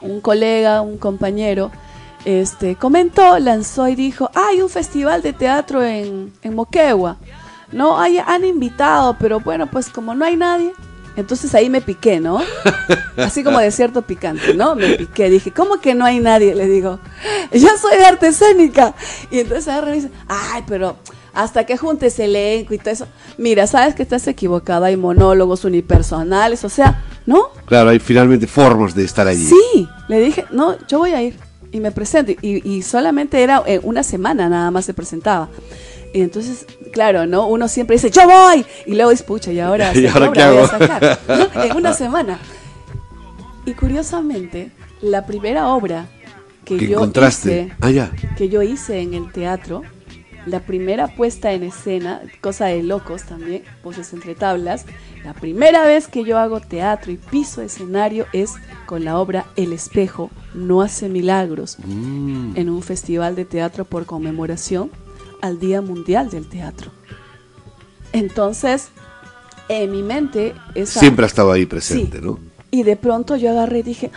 [0.00, 1.72] un colega, un compañero,
[2.24, 7.16] este, comentó, lanzó y dijo, hay un festival de teatro en, en Moquegua.
[7.72, 10.72] No, hay, han invitado, pero bueno, pues como no hay nadie,
[11.16, 12.40] entonces ahí me piqué, ¿no?
[13.16, 14.74] Así como de cierto picante, ¿no?
[14.74, 16.54] Me piqué, dije, ¿cómo que no hay nadie?
[16.54, 16.98] Le digo,
[17.52, 18.94] yo soy de artesánica.
[19.30, 20.96] Y entonces agarra y dice, ay, pero
[21.34, 23.06] hasta que juntes elenco y todo eso.
[23.36, 27.50] Mira, sabes que estás equivocada, hay monólogos unipersonales, o sea, ¿no?
[27.66, 29.46] Claro, hay finalmente formas de estar allí.
[29.46, 32.32] Sí, le dije, no, yo voy a ir y me presento.
[32.40, 35.48] Y, solamente era eh, una semana nada más se presentaba.
[36.14, 37.48] Y entonces, claro, ¿no?
[37.48, 38.64] Uno siempre dice, yo voy.
[38.86, 40.68] Y luego dice, pucha, y ahora, ¿Y ahora qué hago?
[40.68, 41.18] sacar.
[41.64, 42.38] En una semana.
[43.64, 46.06] Y curiosamente, la primera obra
[46.64, 49.82] que, yo hice, ah, que yo hice en el teatro,
[50.46, 54.84] la primera puesta en escena, cosa de locos también, voces entre tablas,
[55.24, 58.52] la primera vez que yo hago teatro y piso escenario es
[58.86, 62.56] con la obra El espejo no hace milagros mm.
[62.56, 64.90] en un festival de teatro por conmemoración
[65.40, 66.90] al Día Mundial del Teatro.
[68.12, 68.88] Entonces,
[69.68, 70.54] en mi mente...
[70.84, 72.38] Siempre ha estado ahí presente, ¿no?
[72.70, 74.10] Y de pronto yo agarré y dije,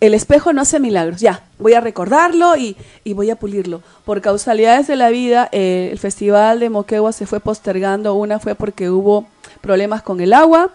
[0.00, 2.76] el espejo no hace milagros, ya, voy a recordarlo y,
[3.12, 3.82] voy a pulirlo.
[4.04, 8.14] Por causalidades de la vida, eh, el festival de Moquegua se fue postergando.
[8.14, 9.26] Una fue porque hubo
[9.60, 10.70] problemas con el agua,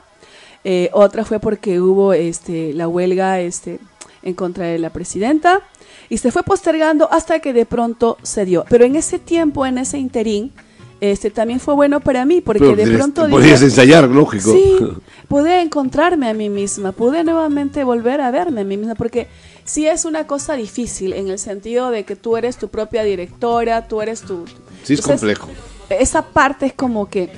[0.64, 3.80] eh, otra fue porque hubo este, la huelga este,
[4.22, 5.62] en contra de la presidenta
[6.10, 8.66] y se fue postergando hasta que de pronto se dio.
[8.70, 10.54] Pero en ese tiempo, en ese interín,
[11.02, 14.78] este también fue bueno para mí porque de pronto podías ensayar lógico sí
[15.28, 19.28] pude encontrarme a mí misma pude nuevamente volver a verme a mí misma porque
[19.66, 23.88] sí es una cosa difícil en el sentido de que tú eres tu propia directora
[23.88, 24.46] tú eres tu
[24.84, 25.50] sí es complejo
[25.90, 27.30] esa parte es como que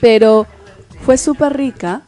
[0.00, 0.46] pero
[1.04, 2.02] fue súper rica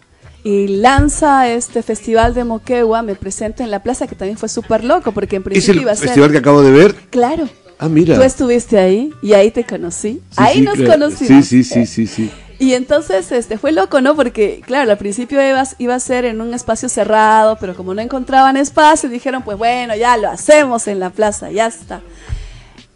[0.45, 4.83] y lanza este festival de Moquegua, me presenta en la plaza, que también fue súper
[4.83, 6.09] loco, porque en principio ¿Es el iba a ser...
[6.09, 6.95] festival que acabo de ver?
[7.11, 7.49] Claro.
[7.83, 8.14] Ah, mira.
[8.14, 10.23] Tú estuviste ahí y ahí te conocí.
[10.37, 11.45] ahí nos conocimos.
[11.45, 12.31] Sí, sí, sí, sí, sí.
[12.61, 14.14] Y entonces este fue loco, ¿no?
[14.14, 18.01] Porque, claro, al principio iba, iba a ser en un espacio cerrado, pero como no
[18.01, 22.03] encontraban espacio, dijeron, pues bueno, ya lo hacemos en la plaza, ya está.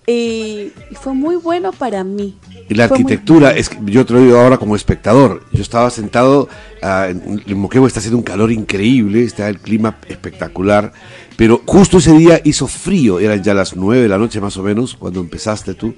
[0.07, 2.37] Y, fue muy bueno para mí.
[2.69, 5.43] Y la arquitectura, es que yo te lo digo ahora como espectador.
[5.53, 6.49] Yo estaba sentado,
[6.83, 7.11] uh,
[7.47, 10.93] en Moquegua está haciendo un calor increíble, está el clima espectacular,
[11.37, 14.63] pero justo ese día hizo frío, eran ya las nueve de la noche más o
[14.63, 15.95] menos, cuando empezaste tú,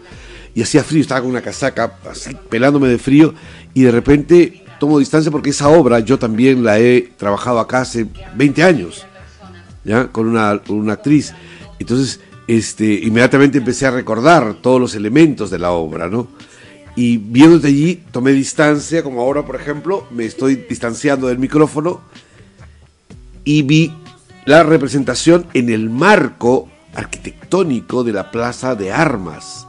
[0.54, 3.34] y hacía frío, estaba con una casaca, así pelándome de frío,
[3.74, 8.06] y de repente tomo distancia porque esa obra yo también la he trabajado acá hace
[8.36, 9.06] 20 años,
[9.84, 10.08] ¿ya?
[10.08, 11.34] Con una, con una actriz.
[11.78, 16.28] Entonces este, inmediatamente empecé a recordar todos los elementos de la obra, ¿no?
[16.96, 22.00] Y viéndote allí, tomé distancia, como ahora, por ejemplo, me estoy distanciando del micrófono
[23.44, 23.94] y vi
[24.46, 29.66] la representación en el marco arquitectónico de la Plaza de Armas.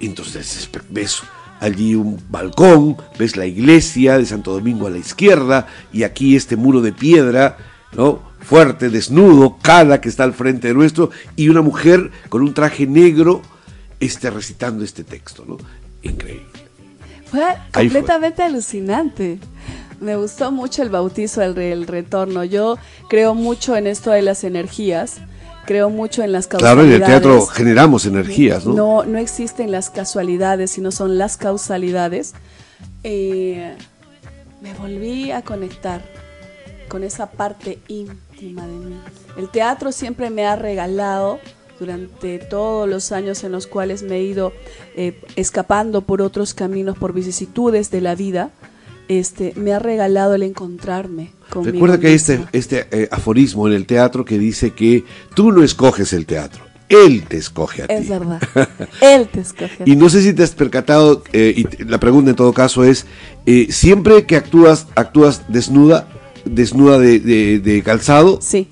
[0.00, 1.20] Entonces ves
[1.60, 6.56] allí un balcón, ves la iglesia de Santo Domingo a la izquierda y aquí este
[6.56, 7.56] muro de piedra,
[7.92, 8.22] ¿no?
[8.48, 12.86] Fuerte, desnudo, cada que está al frente de nuestro, y una mujer con un traje
[12.86, 13.42] negro
[14.00, 15.58] este, recitando este texto, ¿no?
[16.02, 16.46] Increíble.
[17.26, 17.42] Fue
[17.74, 19.38] completamente alucinante.
[20.00, 22.42] Me gustó mucho el bautizo, el, el, retorno.
[22.42, 22.78] Yo
[23.10, 25.16] creo mucho en esto de las energías.
[25.66, 26.76] Creo mucho en las causalidades.
[26.76, 28.72] Claro, en el teatro generamos energías, ¿no?
[28.72, 32.32] No, no existen las casualidades, sino son las causalidades.
[33.04, 33.76] Eh,
[34.62, 36.02] me volví a conectar
[36.88, 37.80] con esa parte
[38.40, 38.96] íntima de mí.
[39.36, 41.38] El teatro siempre me ha regalado
[41.78, 44.52] durante todos los años en los cuales me he ido
[44.96, 48.50] eh, escapando por otros caminos, por vicisitudes de la vida,
[49.06, 51.72] este, me ha regalado el encontrarme conmigo.
[51.72, 55.62] Recuerda que hay este, este eh, aforismo en el teatro que dice que tú no
[55.62, 57.94] escoges el teatro, Él te escoge a ti.
[57.94, 58.40] Es verdad.
[59.00, 59.84] Él te escoge.
[59.86, 63.06] Y no sé si te has percatado, eh, y la pregunta en todo caso es,
[63.70, 66.08] siempre que actúas, actúas desnuda,
[66.48, 67.20] desnuda de,
[67.60, 68.38] de, calzado.
[68.40, 68.68] Sí.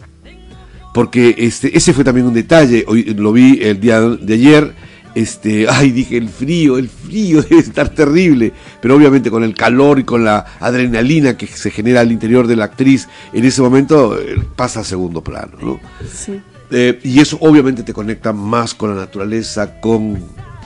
[0.93, 4.75] Porque este, ese fue también un detalle, hoy lo vi el día de ayer,
[5.17, 9.99] este, ay, dije, el frío, el frío debe estar terrible, pero obviamente con el calor
[9.99, 14.19] y con la adrenalina que se genera al interior de la actriz, en ese momento
[14.19, 15.81] eh, pasa a segundo plano, ¿no?
[16.13, 16.41] Sí.
[16.71, 20.19] Eh, y eso obviamente te conecta más con la naturaleza, con,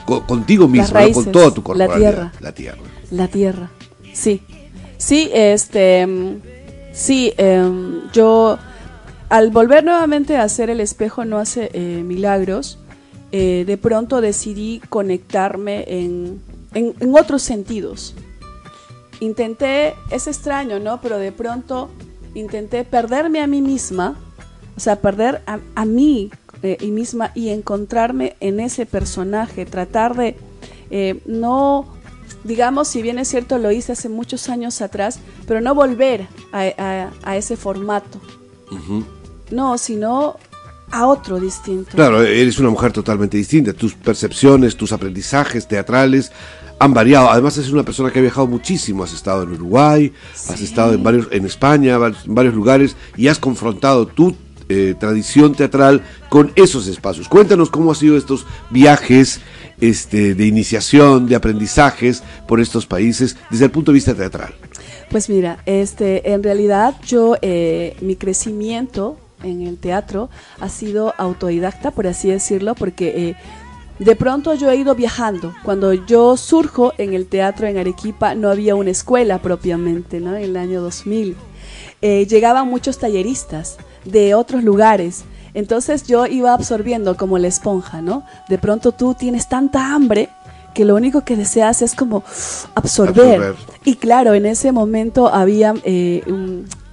[0.05, 1.99] contigo mismo, con toda tu corporalidad.
[1.99, 2.31] La tierra.
[2.39, 2.77] La tierra.
[3.11, 3.71] La tierra,
[4.13, 4.41] sí.
[4.97, 6.07] Sí, este,
[6.91, 8.57] sí, em, yo
[9.29, 12.77] al volver nuevamente a hacer el espejo no hace eh, milagros,
[13.31, 16.41] eh, de pronto decidí conectarme en,
[16.73, 18.13] en, otros sentidos.
[19.21, 20.99] Intenté, es extraño, ¿no?
[20.99, 21.89] Pero de pronto
[22.33, 24.17] intenté perderme a mí misma,
[24.75, 26.29] o sea, perder a, mí
[26.61, 30.35] eh, y misma y encontrarme en ese personaje, tratar de
[31.25, 31.87] no,
[32.43, 37.35] digamos, si bien es cierto, lo hice hace muchos años atrás, pero no volver a,
[37.35, 38.19] ese formato.
[39.51, 40.37] No, sino
[40.91, 41.91] a otro distinto.
[41.95, 43.73] Claro, eres una mujer totalmente distinta.
[43.73, 46.31] Tus percepciones, tus aprendizajes teatrales
[46.79, 47.29] han variado.
[47.29, 49.03] Además, es una persona que ha viajado muchísimo.
[49.03, 53.39] Has estado en Uruguay, has estado en varios, en España, en varios lugares y has
[53.39, 54.35] confrontado tu
[54.71, 57.27] eh, tradición teatral con esos espacios.
[57.27, 59.41] Cuéntanos cómo han sido estos viajes
[59.81, 64.53] este, de iniciación, de aprendizajes por estos países desde el punto de vista teatral.
[65.09, 70.29] Pues mira, este, en realidad yo, eh, mi crecimiento en el teatro
[70.59, 73.35] ha sido autodidacta, por así decirlo, porque eh,
[73.99, 75.53] de pronto yo he ido viajando.
[75.63, 80.35] Cuando yo surjo en el teatro en Arequipa no había una escuela propiamente, ¿no?
[80.35, 81.35] En el año 2000.
[82.01, 85.23] Eh, llegaban muchos talleristas de otros lugares.
[85.53, 88.23] Entonces yo iba absorbiendo como la esponja, ¿no?
[88.47, 90.29] De pronto tú tienes tanta hambre
[90.73, 92.23] que lo único que deseas es como
[92.75, 93.55] absorber.
[93.83, 96.23] Y claro, en ese momento había eh,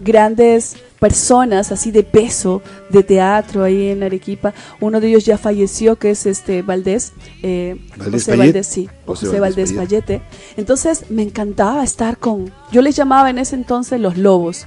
[0.01, 4.53] grandes personas así de peso de teatro ahí en Arequipa.
[4.81, 9.77] Uno de ellos ya falleció, que es este Valdés, eh, José Valdés, sí, José, Valdés
[9.77, 10.23] Vallete.
[10.57, 14.67] Entonces me encantaba estar con, yo les llamaba en ese entonces los lobos.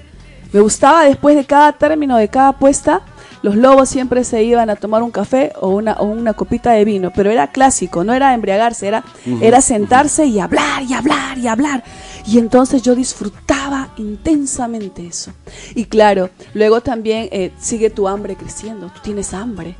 [0.54, 3.02] Me gustaba después de cada término, de cada puesta,
[3.42, 6.86] los lobos siempre se iban a tomar un café o una, o una copita de
[6.86, 9.04] vino, pero era clásico, no era embriagarse, era,
[9.42, 11.84] era sentarse y hablar y hablar y hablar.
[12.28, 15.32] Y entonces yo disfrutaba intensamente eso.
[15.74, 19.76] Y claro, luego también eh, sigue tu hambre creciendo, tú tienes hambre.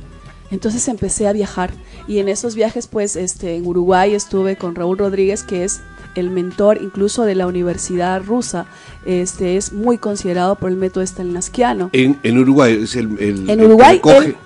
[0.50, 1.70] Entonces empecé a viajar
[2.08, 5.80] y en esos viajes pues este en Uruguay estuve con Raúl Rodríguez que es
[6.14, 8.66] el mentor incluso de la Universidad Rusa,
[9.04, 11.90] este es muy considerado por el método stalinskiano.
[11.92, 14.36] En, en Uruguay es el, el En Uruguay él,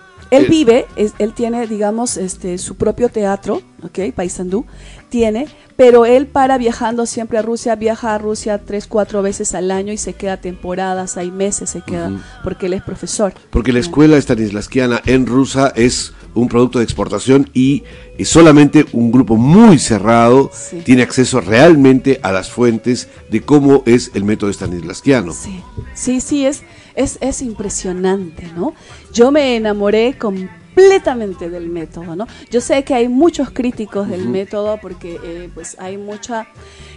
[0.48, 4.12] vive, él tiene digamos este su propio teatro, ¿ok?
[4.14, 4.66] Paisandú
[5.08, 9.70] tiene, pero él para viajando siempre a Rusia, viaja a Rusia tres, cuatro veces al
[9.70, 12.10] año y se queda temporadas, hay meses se queda,
[12.42, 13.34] porque él es profesor.
[13.50, 17.84] Porque la escuela stanislavskiana en Rusia es un producto de exportación y,
[18.24, 20.50] solamente un grupo muy cerrado
[20.84, 25.32] tiene acceso realmente a las fuentes de cómo es el método stanislavskiano.
[25.32, 25.62] Sí,
[25.94, 26.62] sí, sí, es,
[26.96, 28.74] es, es impresionante, ¿no?
[29.12, 32.26] Yo me enamoré con completamente del método, ¿no?
[32.50, 36.48] Yo sé que hay muchos críticos del método porque eh, pues hay mucha,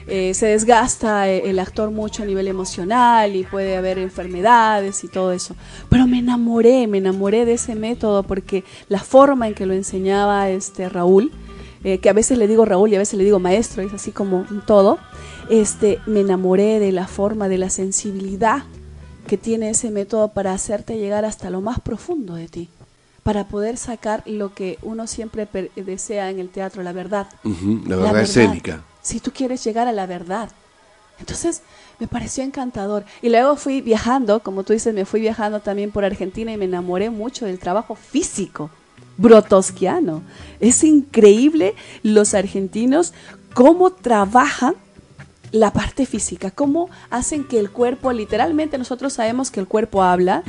[0.06, 5.08] eh, se desgasta eh, el actor mucho a nivel emocional y puede haber enfermedades y
[5.08, 5.56] todo eso,
[5.88, 10.50] pero me enamoré, me enamoré de ese método porque la forma en que lo enseñaba
[10.50, 11.32] este Raúl,
[11.82, 14.46] que a veces le digo Raúl y a veces le digo maestro, es así como
[14.68, 15.00] todo,
[15.50, 18.64] este, me enamoré de la forma, de la sensibilidad
[19.30, 22.70] que tiene ese método para hacerte llegar hasta lo más profundo de ti
[23.22, 27.28] para poder sacar lo que uno siempre desea en el teatro, la verdad.
[27.44, 28.82] la, verdad escénica.
[29.04, 30.50] Si tú quieres llegar a la verdad.
[31.20, 31.62] Entonces,
[32.00, 33.06] me pareció encantador.
[33.22, 36.66] Y luego fui viajando, como tú dices, me fui viajando también por Argentina y me
[36.66, 38.72] enamoré mucho del trabajo físico,
[39.18, 40.24] brotosquiano.
[40.60, 43.14] Es increíble los argentinos
[43.54, 44.74] cómo trabajan
[45.52, 50.44] la parte física, cómo hacen que el cuerpo, literalmente nosotros sabemos que el cuerpo habla,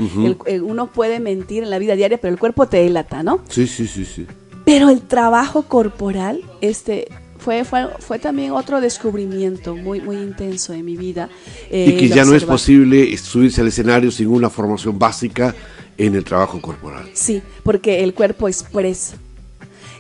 [0.46, 3.40] eh, uno puede mentir en la vida diaria, pero el cuerpo te delata, ¿no?
[3.48, 4.26] Sí, sí, sí, sí.
[4.64, 10.84] Pero el trabajo corporal, este, fue, fue, fue también otro descubrimiento muy, muy intenso en
[10.84, 11.28] mi vida.
[11.70, 15.55] Eh, y que ya no es posible subirse al escenario sin una formación básica
[15.96, 17.09] en el trabajo corporal.
[17.14, 19.16] Sí, porque el cuerpo expresa.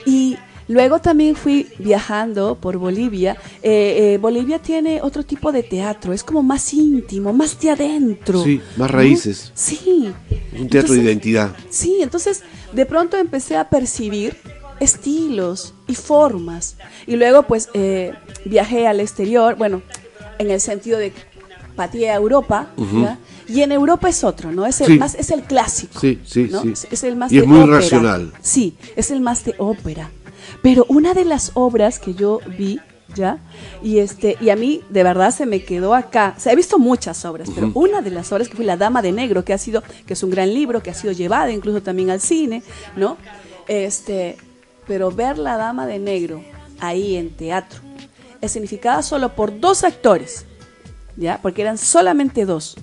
[0.06, 0.36] Y
[0.70, 3.36] Luego también fui viajando por Bolivia.
[3.60, 8.44] Eh, eh, Bolivia tiene otro tipo de teatro, es como más íntimo, más de adentro.
[8.44, 9.50] Sí, más raíces.
[9.52, 11.56] Sí, Es un teatro de Entonces, identidad.
[11.70, 14.36] Sí, entonces de pronto empecé a percibir
[14.78, 16.76] estilos y formas.
[17.06, 18.12] Y luego pues eh,
[18.44, 19.82] viajé al exterior, bueno,
[20.38, 21.12] en el sentido de
[21.74, 23.18] pateé a Europa, ¿ya?
[23.48, 24.66] y en Europa es otro, ¿no?
[24.66, 24.98] Es el, Sí.
[24.98, 25.98] más, es el clásico.
[25.98, 26.62] Sí, sí, ¿no?
[26.62, 26.70] sí.
[26.72, 27.76] Es, es el más Y es de muy ópera.
[27.78, 28.32] racional.
[28.40, 30.10] Sí, es el más de ópera.
[30.62, 32.80] Pero una de las obras que yo vi,
[33.14, 33.38] ¿ya?
[33.82, 36.34] Y este, y a mí de verdad se me quedó acá.
[36.36, 39.02] O sea, he visto muchas obras, pero una de las obras que fue La Dama
[39.02, 41.82] de Negro, que ha sido, que es un gran libro, que ha sido llevado incluso
[41.82, 42.62] también al cine,
[42.96, 43.16] ¿no?
[43.68, 44.36] Este,
[44.86, 46.42] pero ver La Dama de Negro
[46.80, 47.80] ahí en teatro,
[48.40, 50.44] escenificada solo por dos actores,
[51.16, 51.38] ¿ya?
[51.40, 52.76] Porque eran solamente dos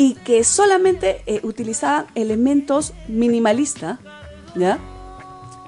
[0.00, 3.98] y que solamente eh, utilizaban elementos minimalistas,
[4.54, 4.78] ¿ya?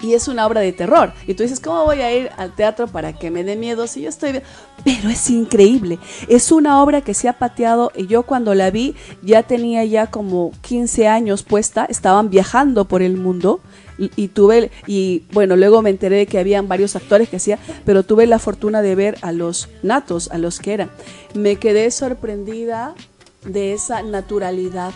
[0.02, 1.12] Y es una obra de terror.
[1.28, 4.02] Y tú dices, ¿cómo voy a ir al teatro para que me dé miedo si
[4.02, 4.44] yo estoy bien?
[4.84, 5.98] Pero es increíble.
[6.28, 7.92] Es una obra que se ha pateado.
[7.94, 11.84] Y yo cuando la vi ya tenía ya como 15 años puesta.
[11.84, 13.60] Estaban viajando por el mundo.
[13.98, 18.02] Y, tuve, y bueno, luego me enteré de que habían varios actores que hacía, pero
[18.02, 20.90] tuve la fortuna de ver a los natos, a los que eran.
[21.34, 22.96] Me quedé sorprendida
[23.44, 24.92] de esa naturalidad,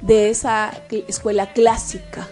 [0.00, 2.28] de esa escuela clásica.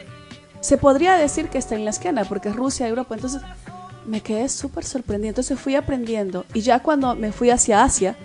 [0.61, 3.15] Se podría decir que está en la esquina, porque es Rusia, Europa.
[3.15, 3.41] Entonces
[4.07, 5.31] me quedé súper sorprendida.
[5.31, 6.45] Entonces fui aprendiendo.
[6.55, 8.17] Y ya cuando me fui hacia Asia,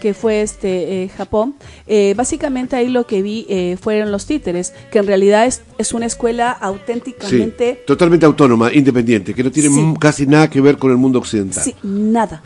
[0.00, 1.54] que fue este eh, Japón,
[1.86, 5.92] eh, básicamente ahí lo que vi eh, fueron los títeres, que en realidad es, es
[5.92, 9.94] una escuela Sí, auténticamente totalmente autónoma, independiente, que no tiene Sí.
[10.00, 11.62] casi nada que ver con el mundo occidental.
[11.62, 12.42] Sí, nada.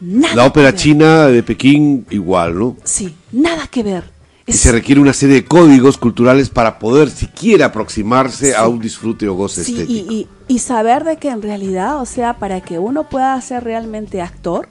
[0.00, 2.76] Nada La ópera china de Pekín igual, ¿no?
[2.84, 4.04] Sí, nada que ver.
[4.46, 8.52] Y se requiere una serie de códigos culturales para poder siquiera aproximarse Sí.
[8.56, 10.12] a un disfrute o goce Sí, estético.
[10.12, 13.62] y, y- y saber de que en realidad, o sea, para que uno pueda ser
[13.64, 14.68] realmente actor,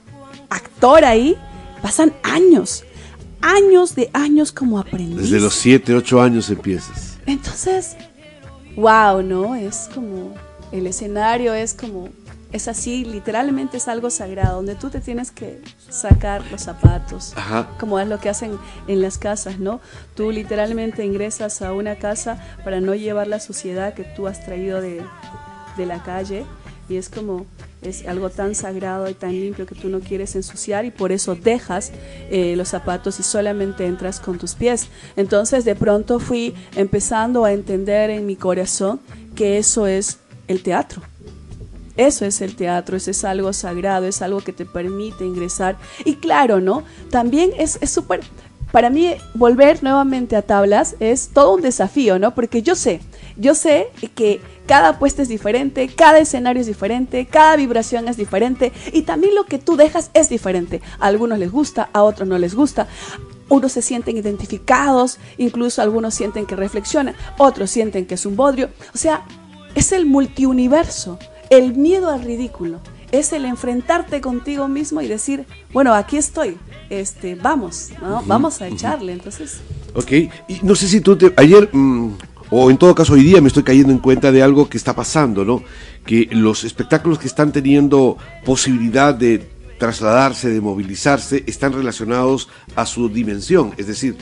[0.50, 1.36] actor ahí,
[1.80, 2.84] pasan años,
[3.40, 5.16] años de años como aprendiz.
[5.16, 7.16] Desde los 7, 8 años empiezas.
[7.26, 7.96] Entonces,
[8.76, 9.54] wow, ¿no?
[9.54, 10.34] Es como,
[10.70, 12.10] el escenario es como,
[12.52, 17.68] es así, literalmente es algo sagrado, donde tú te tienes que sacar los zapatos, Ajá.
[17.78, 19.80] como es lo que hacen en las casas, ¿no?
[20.14, 24.80] Tú literalmente ingresas a una casa para no llevar la suciedad que tú has traído
[24.80, 25.02] de,
[25.76, 26.44] de la calle
[26.88, 27.46] y es como
[27.80, 31.34] es algo tan sagrado y tan limpio que tú no quieres ensuciar y por eso
[31.34, 31.90] dejas
[32.30, 34.88] eh, los zapatos y solamente entras con tus pies.
[35.16, 39.00] Entonces de pronto fui empezando a entender en mi corazón
[39.34, 41.02] que eso es el teatro.
[41.96, 45.76] Eso es el teatro, eso es algo sagrado, es algo que te permite ingresar.
[46.04, 46.84] Y claro, ¿no?
[47.10, 48.20] También es súper...
[48.70, 52.34] para mí, volver nuevamente a tablas es todo un desafío, ¿no?
[52.34, 53.00] Porque yo sé,
[53.36, 58.72] yo sé que cada apuesta es diferente, cada escenario es diferente, cada vibración es diferente
[58.92, 60.80] y también lo que tú dejas es diferente.
[60.98, 62.86] A algunos les gusta, a otros no les gusta.
[63.48, 68.70] Unos se sienten identificados, incluso algunos sienten que reflexionan, otros sienten que es un bodrio.
[68.94, 69.26] O sea,
[69.74, 71.18] es el multiuniverso,
[71.52, 72.80] el miedo al ridículo,
[73.10, 76.56] es el enfrentarte contigo mismo y decir, bueno, aquí estoy,
[76.88, 78.22] este, vamos, ¿no?
[78.26, 79.12] vamos a echarle.
[79.12, 79.60] Entonces,
[79.94, 80.32] Ok, y
[80.62, 82.12] no sé si tú te, ayer, mm,
[82.48, 84.94] o en todo caso hoy día me estoy cayendo en cuenta de algo que está
[84.94, 85.62] pasando, ¿no?
[86.06, 89.46] Que los espectáculos que están teniendo posibilidad de
[89.78, 94.16] trasladarse, de movilizarse, están relacionados a su dimensión, es decir,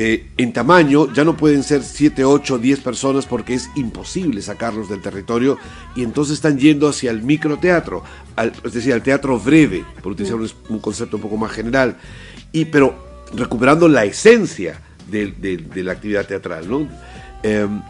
[0.00, 4.88] eh, en tamaño ya no pueden ser 7, 8, 10 personas porque es imposible sacarlos
[4.88, 5.58] del territorio
[5.96, 8.04] y entonces están yendo hacia el microteatro,
[8.36, 11.96] al- es decir, al teatro breve, por utilizar un, un concepto un poco más general,
[12.52, 12.96] y pero
[13.34, 14.80] recuperando la esencia
[15.10, 15.34] de,
[15.82, 16.64] la actividad teatral.
[17.42, 17.82] Em,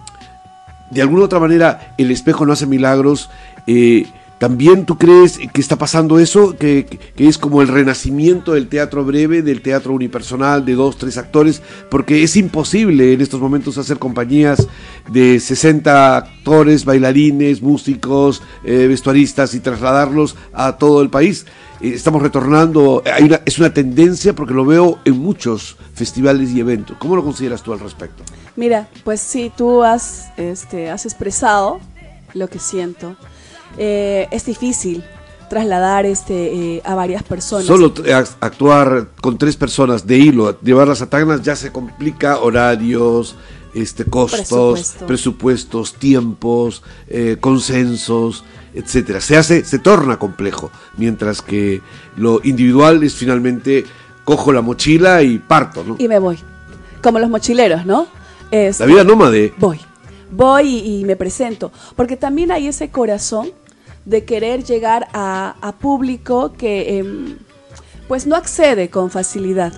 [0.90, 3.28] de alguna u otra manera el espejo no hace milagros.
[3.66, 4.06] eh,
[4.39, 6.57] ¿También tú crees que está pasando eso?
[6.57, 6.86] Que,
[7.16, 11.61] es como el renacimiento del teatro breve, del teatro unipersonal, de dos, tres actores,
[11.91, 14.68] porque es imposible en estos momentos hacer compañías
[15.11, 21.45] de 60 actores, bailarines, músicos, eh, vestuaristas y trasladarlos a todo el país.
[21.80, 26.61] Eh, estamos retornando, hay una, es una tendencia porque lo veo en muchos festivales y
[26.61, 26.97] eventos.
[26.99, 28.22] ¿Cómo lo consideras tú al respecto?
[28.55, 31.80] Mira, pues sí, tú has, este, has expresado
[32.34, 33.16] lo que siento.
[33.76, 35.04] Eh, es difícil
[35.50, 37.66] trasladar este, eh, a varias personas.
[37.66, 43.36] Solo ac- actuar con tres personas de hilo, llevarlas a Tacnas ya se complica horarios,
[43.74, 44.38] este, costos,
[44.80, 45.06] Presupuesto.
[45.06, 48.44] presupuestos, tiempos, eh, consensos,
[48.74, 49.20] etcétera.
[49.20, 51.80] Se hace, se torna complejo, mientras que
[52.16, 53.84] lo individual es finalmente
[54.24, 55.96] cojo la mochila y parto, ¿no?
[55.98, 56.38] Y me voy.
[57.02, 58.06] Como los mochileros, ¿no?
[58.50, 59.54] Este, La vida nómade.
[59.58, 59.80] Voy.
[60.30, 61.72] Voy y, y me presento.
[61.96, 63.48] Porque también hay ese corazón
[64.09, 67.36] de querer llegar a, a público que em,
[68.09, 69.72] pues no accede con facilidad.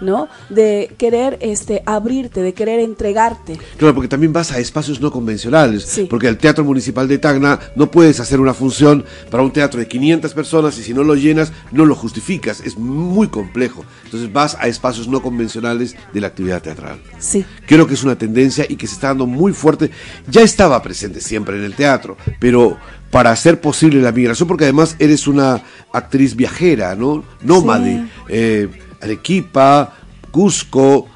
[0.00, 0.28] ¿no?
[0.50, 3.58] De querer este, abrirte, de querer entregarte.
[3.78, 5.84] Claro, porque también vas a espacios no convencionales.
[5.84, 6.06] Sí.
[6.10, 9.88] Porque el Teatro Municipal de Tacna no puedes hacer una función para un teatro de
[9.88, 12.60] 500 personas y si no lo llenas, no lo justificas.
[12.60, 13.84] Es muy complejo.
[14.04, 16.98] Entonces vas a espacios no convencionales de la actividad teatral.
[17.18, 17.44] Sí.
[17.66, 19.90] Creo que es una tendencia y que se está dando muy fuerte.
[20.28, 22.76] Ya estaba presente siempre en el teatro, pero
[23.14, 25.62] para hacer posible la migración, porque además eres una
[25.92, 27.22] actriz viajera, ¿no?
[27.42, 27.92] Nómade.
[27.92, 28.10] Sí.
[28.28, 28.68] Eh,
[29.00, 29.94] Arequipa,
[30.32, 31.06] Cusco,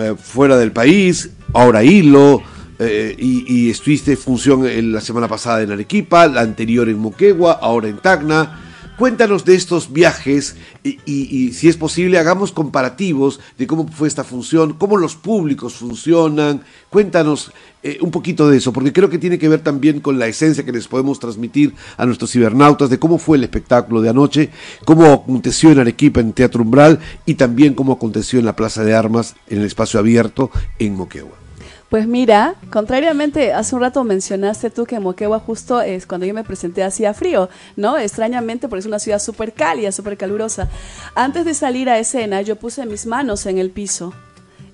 [0.00, 2.40] eh, fuera del país, ahora Hilo,
[2.78, 7.58] eh, y, y estuviste función en la semana pasada en Arequipa, la anterior en Moquegua,
[7.60, 8.67] ahora en Tacna.
[8.98, 14.72] Cuéntanos de estos viajes y, si es posible hagamos comparativos de cómo fue esta función,
[14.72, 16.62] cómo los públicos funcionan.
[16.90, 17.52] Cuéntanos
[17.84, 20.64] eh, un poquito de eso, porque creo que tiene que ver también con la esencia
[20.64, 24.50] que les podemos transmitir a nuestros cibernautas de cómo fue el espectáculo de anoche,
[24.84, 28.96] cómo aconteció en Arequipa en Teatro Umbral y también cómo aconteció en la Plaza de
[28.96, 31.47] Armas en el espacio abierto en Moquegua.
[31.90, 36.44] Pues mira, contrariamente, hace un rato mencionaste tú que Moquegua justo es cuando yo me
[36.44, 37.96] presenté hacía frío, ¿no?
[37.96, 40.68] Extrañamente, porque es una ciudad súper cálida, súper calurosa.
[41.14, 44.12] Antes de salir a escena, yo puse mis manos en el piso.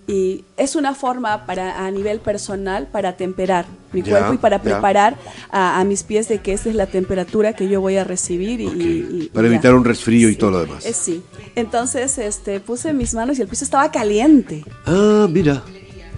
[0.09, 5.17] Y es una forma para a nivel personal para temperar mi cuerpo y para preparar
[5.51, 8.61] a, a mis pies de que esta es la temperatura que yo voy a recibir
[8.61, 8.83] y, Ok, y-
[9.25, 10.85] y- para evitar un resfrío y todo lo demás.
[10.85, 11.23] eh, sí.
[11.55, 15.63] Entonces, este, puse mis manos y el piso estaba caliente Ah, mira.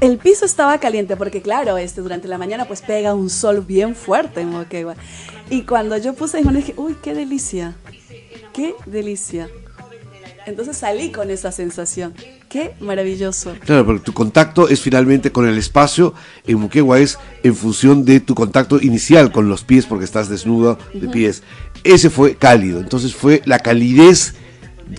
[0.00, 3.94] El piso estaba caliente porque claro, este durante la mañana pues pega un sol bien
[3.94, 4.94] fuerte en Moquegua.
[5.50, 7.76] Y cuando yo puse mis manos dije, uy, qué delicia.
[8.52, 9.48] Qué delicia.
[10.46, 12.14] Entonces salí con esa sensación.
[12.48, 13.54] Qué maravilloso.
[13.64, 16.14] Claro, porque tu contacto es finalmente con el espacio.
[16.46, 20.78] En Moquegua es en función de tu contacto inicial con los pies, porque estás desnudo
[20.94, 21.42] de pies.
[21.82, 22.78] Ese fue cálido.
[22.78, 24.34] Entonces fue la calidez.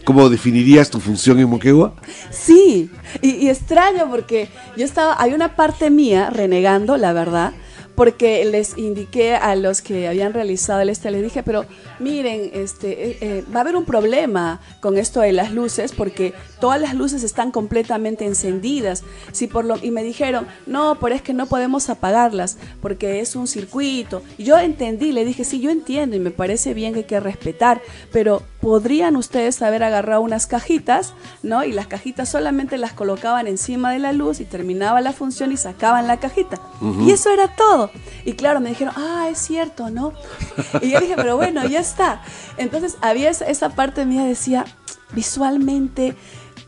[0.04, 1.94] ¿Cómo definirías tu función en Moquegua?
[2.30, 2.90] Sí,
[3.22, 7.54] y, extraño porque yo estaba, hay una parte mía renegando, la verdad,
[7.96, 11.66] porque les indiqué a los que habían realizado el este, les dije, pero
[12.00, 16.34] miren, este, eh, eh, va a haber un problema con esto de las luces, porque
[16.60, 19.04] todas las luces están completamente encendidas.
[19.52, 23.48] Por lo, y me dijeron, no, pero es que no podemos apagarlas, porque es un
[23.48, 24.22] circuito.
[24.38, 27.82] Yo entendí, le dije, sí, yo entiendo y me parece bien que hay que respetar,
[28.12, 31.64] pero podrían ustedes haber agarrado unas cajitas, ¿no?
[31.64, 35.58] Y las cajitas solamente las colocaban encima de la luz y terminaba la función y
[35.58, 36.60] sacaban la cajita.
[37.00, 37.92] Y eso era todo.
[38.26, 40.14] Y claro, me dijeron, ah, es cierto, ¿no?
[40.82, 42.22] Y yo dije, pero bueno, ya está.
[42.58, 44.66] Entonces había esa, esa parte mía, decía,
[45.14, 46.16] visualmente,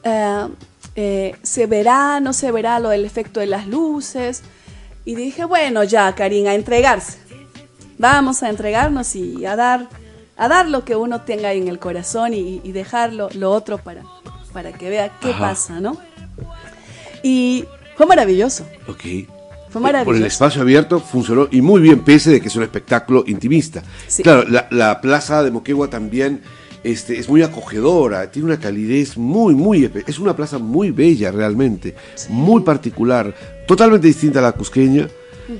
[0.03, 0.47] eh,
[0.95, 4.43] eh, ¿se verá, no se verá lo del efecto de las luces?
[5.05, 7.17] Y dije, bueno, ya, Karina, a entregarse.
[7.97, 9.89] Vamos a entregarnos y a dar,
[10.39, 14.03] a dar lo que uno tenga en el corazón y, y dejar lo, otro para,
[14.53, 15.49] para que vea qué Ajá.
[15.49, 15.97] pasa, ¿no?
[17.21, 17.65] Y
[17.97, 18.65] fue maravilloso.
[18.87, 19.27] Ok.
[19.69, 20.05] Fue maravilloso.
[20.05, 23.83] Por el espacio abierto funcionó y muy bien, pese de que es un espectáculo intimista.
[24.07, 24.23] Sí.
[24.23, 26.41] Claro, la, la plaza de Moquegua también
[26.83, 29.91] este, es muy acogedora, tiene una calidez muy, muy.
[30.07, 31.95] Es una plaza muy bella realmente,
[32.29, 33.35] muy particular,
[33.67, 35.07] totalmente distinta a la cusqueña,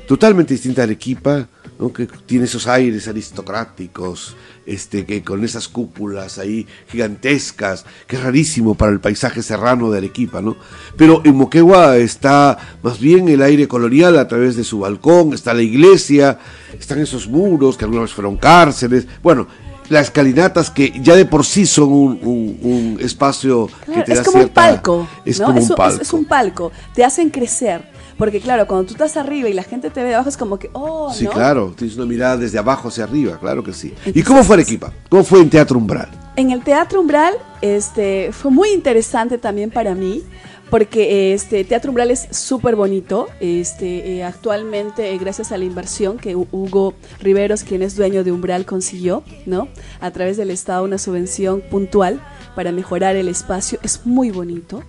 [0.07, 1.47] totalmente distinta a Arequipa,
[1.79, 1.91] ¿no?
[1.93, 8.75] que tiene esos aires aristocráticos, este, que con esas cúpulas ahí gigantescas, que es rarísimo
[8.75, 10.57] para el paisaje serrano de Arequipa, ¿no?
[10.97, 15.53] Pero en Moquegua está más bien el aire colonial a través de su balcón, está
[15.53, 16.37] la iglesia,
[16.77, 19.47] están esos muros que alguna vez fueron cárceles, bueno,
[19.89, 24.19] las calinatas que ya de por sí son un, un- un espacio que te es
[24.19, 25.07] da como un palco.
[25.25, 25.47] Es ¿no?
[25.47, 26.01] como un palco.
[26.03, 26.71] es un palco.
[26.93, 27.88] Te hacen crecer.
[28.19, 30.59] Porque claro, cuando tú estás arriba y la gente te ve de abajo es como
[30.59, 31.31] que, oh, Sí, ¿no?
[31.31, 33.93] claro, tienes una mirada desde abajo hacia arriba, claro que sí.
[34.13, 34.93] ¿Y cómo fue Arequipa?
[35.09, 36.09] ¿Cómo fue en Teatro Umbral?
[36.35, 40.21] En el Teatro Umbral este, fue muy interesante también para mí,
[40.69, 43.27] porque este Teatro Umbral es súper bonito.
[43.39, 48.23] Este, eh, actualmente, eh, gracias a la inversión que Hu- Hugo Riveros, quien es dueño
[48.23, 49.67] de Umbral, consiguió, ¿no?
[49.99, 52.21] A través del Estado, una subvención puntual
[52.55, 53.79] para mejorar el espacio.
[53.81, 54.83] Es muy bonito.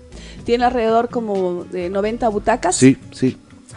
[0.45, 2.77] Tiene alrededor como de 90 butacas.
[2.77, 3.37] Sí, sí.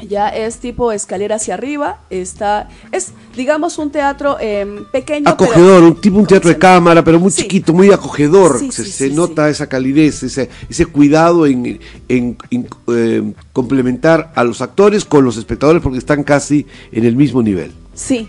[0.09, 5.26] Ya es tipo escalera hacia arriba, está, es digamos un teatro em, pequeño.
[5.38, 7.43] pero- acogedor, un tipo un teatro de cámara, pero muy Sí.
[7.43, 8.57] chiquito, muy acogedor.
[8.59, 14.32] Sí, se sí, se nota esa calidez, ese, ese cuidado en, en- en, eh, complementar
[14.36, 17.72] a los actores con los espectadores porque están casi en el mismo nivel.
[17.93, 18.28] Sí,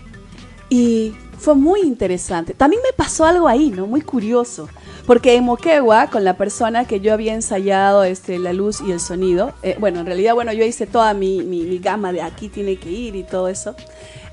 [0.69, 2.53] y fue muy interesante.
[2.53, 3.87] También me pasó algo ahí, ¿no?
[3.87, 4.67] Muy curioso.
[5.05, 8.99] Porque en Moquegua, con la persona que yo había ensayado este, la luz y el
[8.99, 12.49] sonido, eh, bueno, en realidad, bueno, yo hice toda mi, mi, mi gama de aquí
[12.49, 13.75] tiene que ir y todo eso.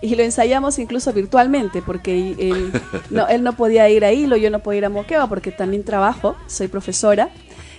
[0.00, 2.72] Y lo ensayamos incluso virtualmente, porque él
[3.10, 5.84] no, él no podía ir a Hilo, yo no podía ir a Moquegua, porque también
[5.84, 7.30] trabajo, soy profesora.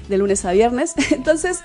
[0.07, 0.93] de lunes a viernes.
[1.11, 1.61] Entonces,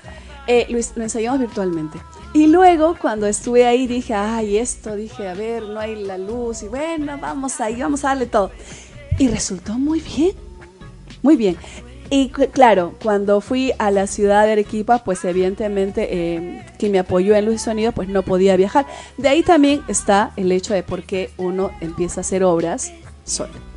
[0.49, 1.99] eh, lo, lo ensayamos virtualmente.
[2.33, 6.63] Y luego cuando estuve ahí dije, ay, esto, dije, a ver, no hay la luz
[6.63, 8.49] y bueno, vamos ahí, vamos a darle todo.
[9.19, 10.31] Y resultó muy bien,
[11.21, 11.55] muy bien.
[12.09, 17.35] Y claro, cuando fui a la ciudad de Arequipa, pues evidentemente eh, quien me apoyó
[17.35, 18.87] en luz y sonido, pues no podía viajar.
[19.17, 22.91] De ahí también está el hecho de por qué uno empieza a hacer obras
[23.23, 23.68] solo.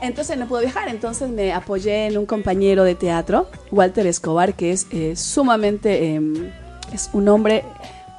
[0.00, 4.72] Entonces no puedo viajar, entonces me apoyé en un compañero de teatro, Walter Escobar, que
[4.72, 6.50] es eh, sumamente, em,
[6.92, 7.64] es un hombre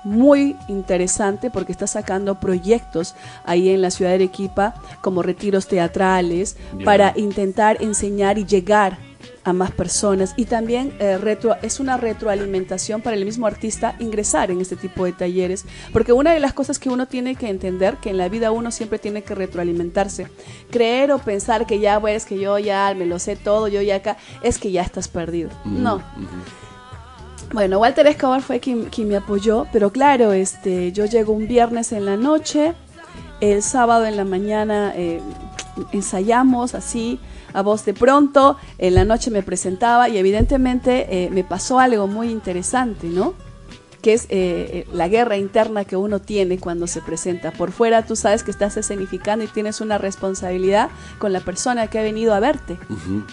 [0.03, 3.13] muy interesante porque está sacando proyectos
[3.43, 6.55] ahí en la ciudad de Arequipa como retiros teatrales
[6.86, 8.97] para intentar enseñar y llegar
[9.48, 14.52] a más personas y también eh, retro, es una retroalimentación para el mismo artista ingresar
[14.52, 17.95] en este tipo de talleres, porque una de las cosas que uno tiene que entender,
[17.95, 20.28] que en la vida uno siempre tiene que retroalimentarse,
[20.70, 23.95] creer o pensar que ya, pues, que yo ya me lo sé todo, yo ya
[23.95, 25.50] acá, es que ya estás perdido.
[25.64, 26.04] no.
[27.54, 32.06] Bueno, Walter Escobar fue quien, me apoyó, pero claro, este, yo llego un viernes en
[32.06, 32.74] la noche,
[33.39, 35.22] el sábado en la mañana eh,
[35.93, 37.22] ensayamos así,
[37.58, 42.05] a voz de pronto, en la noche me presentaba y evidentemente eh, me pasó algo
[42.05, 43.34] muy interesante, ¿no?
[44.03, 47.49] que es eh, la guerra interna que uno tiene cuando se presenta.
[47.49, 51.97] Por fuera tú sabes que estás escenificando y tienes una responsabilidad con la persona que
[51.97, 52.78] ha venido a verte.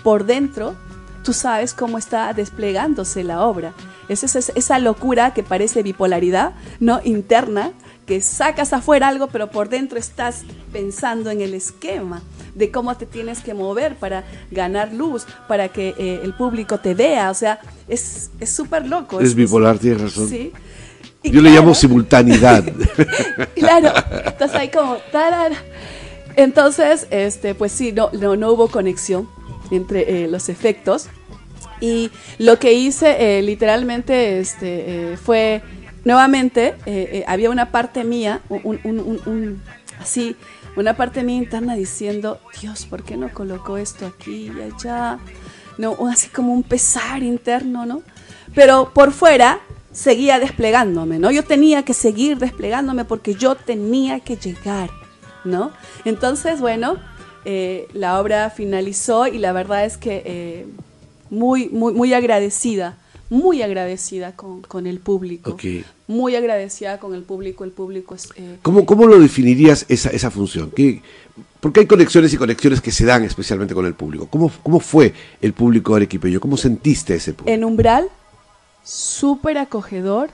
[0.03, 0.75] Por dentro
[1.23, 3.75] tú sabes cómo está desplegándose la obra.
[4.09, 7.01] Es esa, esa locura que parece bipolaridad, ¿no?
[7.05, 7.73] Interna,
[8.07, 10.43] que sacas afuera algo, pero por dentro estás
[10.73, 12.23] pensando en el esquema
[12.55, 16.95] de cómo te tienes que mover para ganar luz, para que eh, el público te
[16.95, 17.31] vea.
[17.31, 19.21] O sea, es súper loco.
[19.21, 20.29] Es, bipolar, tienes razón.
[20.29, 20.53] Sí.
[21.25, 22.65] Yo le llamo simultaneidad.
[23.55, 23.93] claro,
[24.27, 24.99] estás ahí como...
[26.37, 29.29] Entonces, este, pues sí, no, no, no hubo conexión
[29.71, 31.09] entre eh, los efectos.
[31.81, 35.63] Y lo que hice eh, literalmente este, fue,
[36.05, 36.75] nuevamente,
[37.27, 38.41] había una parte mía,
[39.99, 40.37] así,
[40.77, 45.19] una parte mía interna diciendo, Dios, ¿por qué no colocó esto aquí y allá?
[45.79, 48.03] No, así como un pesar interno, ¿no?
[48.55, 49.61] Pero por fuera
[49.93, 51.31] seguía desplegándome, ¿no?
[51.31, 54.91] Yo tenía que seguir desplegándome porque yo tenía que llegar,
[55.45, 55.73] ¿no?
[56.05, 56.99] Entonces, bueno,
[57.45, 60.67] eh, la obra finalizó y la verdad es que eh,
[61.31, 62.97] muy, muy, muy agradecida,
[63.31, 65.57] muy agradecida con, el público.
[66.07, 67.65] Muy agradecida con el público.
[67.65, 70.71] El público es, eh, ¿Cómo, ¿Cómo, lo definirías esa, esa función?
[70.71, 71.03] ¿Qué,
[71.61, 74.27] porque hay conexiones y conexiones que se dan especialmente con el público.
[74.27, 76.41] ¿Cómo, cómo fue el público arequipeño?
[76.41, 77.55] ¿Cómo sentiste ese público?
[77.55, 78.09] En Umbral,
[78.83, 80.31] súper acogedor,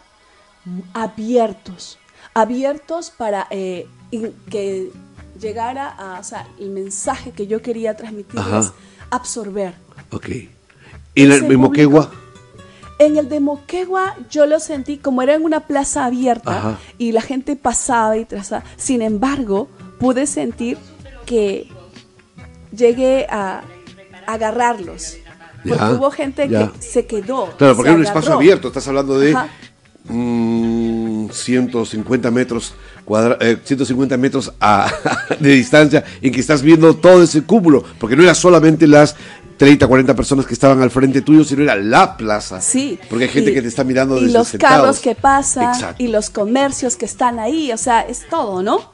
[0.92, 1.98] abiertos.
[2.34, 4.90] Abiertos para que
[5.40, 8.72] llegara a, o sea, el mensaje que yo quería transmitir es
[9.10, 9.74] absorber.
[10.10, 10.28] Ok.
[11.14, 12.10] ¿Y en el Moquegua?
[13.00, 17.22] En el de Moquegua yo lo sentí como era en una plaza abierta y la
[17.22, 18.62] gente pasaba y trazaba.
[18.76, 20.76] Sin embargo, pude sentir
[21.24, 21.66] que
[22.76, 23.62] llegué a
[24.26, 25.16] agarrarlos.
[25.66, 27.46] Porque hubo gente que se quedó.
[27.56, 28.68] Claro, porque era un espacio abierto.
[28.68, 29.34] Estás hablando de
[30.06, 32.74] 150 mm, metros
[33.64, 34.52] 150 eh, metros
[35.40, 39.16] de distancia en que estás viendo todo ese cúmulo, porque no era solamente las
[39.60, 42.62] 30, 40 personas que estaban al frente tuyo, sino era la plaza.
[42.62, 42.98] Sí.
[43.10, 46.30] Porque hay gente que te está mirando desde Y los carros que pasan, y los
[46.30, 48.90] comercios que están ahí, o sea, es todo, ¿no?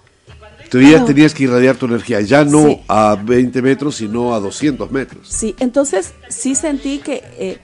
[0.68, 4.90] Tú ya tenías que irradiar tu energía, ya no a 20 metros, sino a 200
[4.90, 5.28] metros.
[5.28, 7.58] Sí, entonces sí sentí que eh,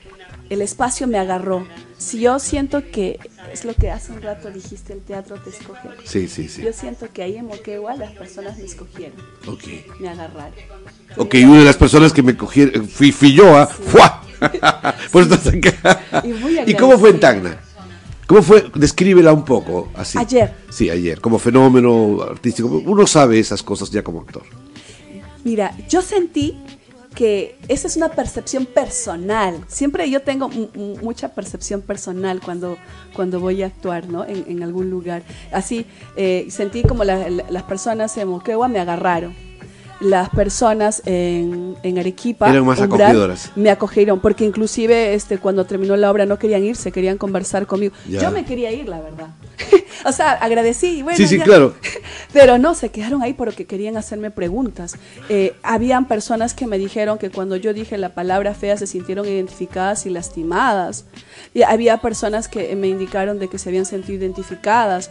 [0.53, 1.67] el espacio me agarró.
[1.97, 3.19] Si yo siento que
[3.53, 5.89] es lo que hace un rato dijiste, el teatro te escoge.
[6.05, 6.63] Sí, sí, sí.
[6.63, 9.17] Yo siento que ahí en Moquegua las personas me escogieron.
[9.47, 9.65] Ok.
[10.01, 10.53] Me agarraron.
[11.17, 13.67] Ok, una de las personas que me cogieron, fui, fui yo, ¿ah?
[13.67, 14.23] ¡Fua!
[15.13, 15.27] Por
[16.25, 17.61] y, ¿Y cómo fue en Tacna?
[18.27, 18.65] ¿Cómo fue?
[18.75, 20.19] Descríbela un poco así.
[20.19, 20.53] Ayer.
[20.69, 22.69] Sí, ayer, como fenómeno artístico.
[22.69, 24.43] Uno sabe esas cosas ya como actor.
[25.45, 26.57] Mira, yo sentí
[27.15, 29.65] que esa es una percepción personal.
[29.69, 32.77] Siempre yo tengo mucha percepción personal cuando,
[33.15, 34.25] cuando voy a actuar ¿no?
[34.27, 35.23] en, algún lugar.
[35.53, 35.87] Así
[36.17, 39.52] eh, sentí como las personas en Moquegua me agarraron
[40.03, 42.53] las personas en, en Arequipa
[43.57, 47.95] me acogieron porque inclusive este cuando terminó la obra no querían irse querían conversar conmigo.
[48.09, 49.29] Yo me quería ir la verdad.
[50.05, 51.75] O sea agradecí bueno sí sí claro.
[52.33, 54.97] Pero no se quedaron ahí porque querían hacerme preguntas.
[55.29, 59.27] Eh, habían personas que me dijeron que cuando yo dije la palabra fea se sintieron
[59.27, 61.05] identificadas y lastimadas.
[61.55, 65.11] Y había personas que me indicaron de que se habían sentido identificadas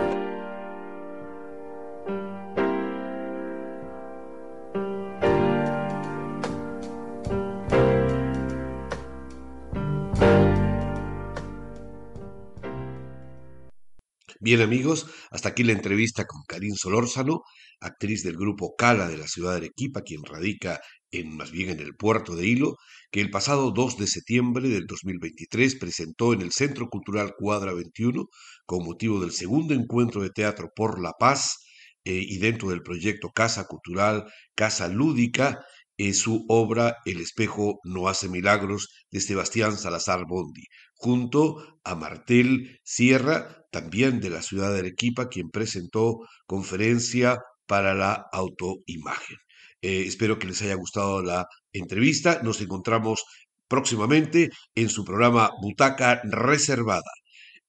[14.43, 17.43] Bien amigos, hasta aquí la entrevista con Karin Solórzano,
[17.79, 20.81] actriz del grupo Cala de la ciudad de Arequipa, quien radica
[21.11, 22.75] en más bien en el puerto de Hilo,
[23.11, 28.25] que el pasado 2 de septiembre del 2023 presentó en el Centro Cultural Cuadra 21
[28.65, 31.59] con motivo del segundo encuentro de teatro por la paz
[32.03, 34.25] eh, y dentro del proyecto Casa Cultural,
[34.55, 35.63] Casa Lúdica,
[35.97, 40.63] eh, su obra El espejo no hace milagros de Sebastián Salazar Bondi,
[40.95, 48.27] junto a Martel Sierra, también de la ciudad de Arequipa, quien presentó conferencia para la
[48.31, 49.37] autoimagen.
[49.81, 52.41] Eh, espero que les haya gustado la entrevista.
[52.43, 53.23] Nos encontramos
[53.67, 57.09] próximamente en su programa Butaca Reservada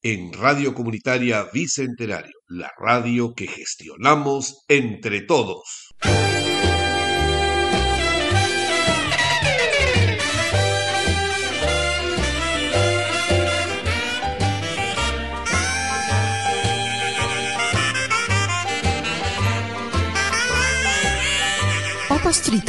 [0.02, 5.92] en Radio Comunitaria Bicentenario, la radio que gestionamos entre todos.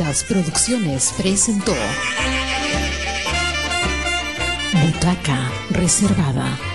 [0.04, 1.74] Papas Producciones presentó
[4.74, 6.73] Butaca Reservada.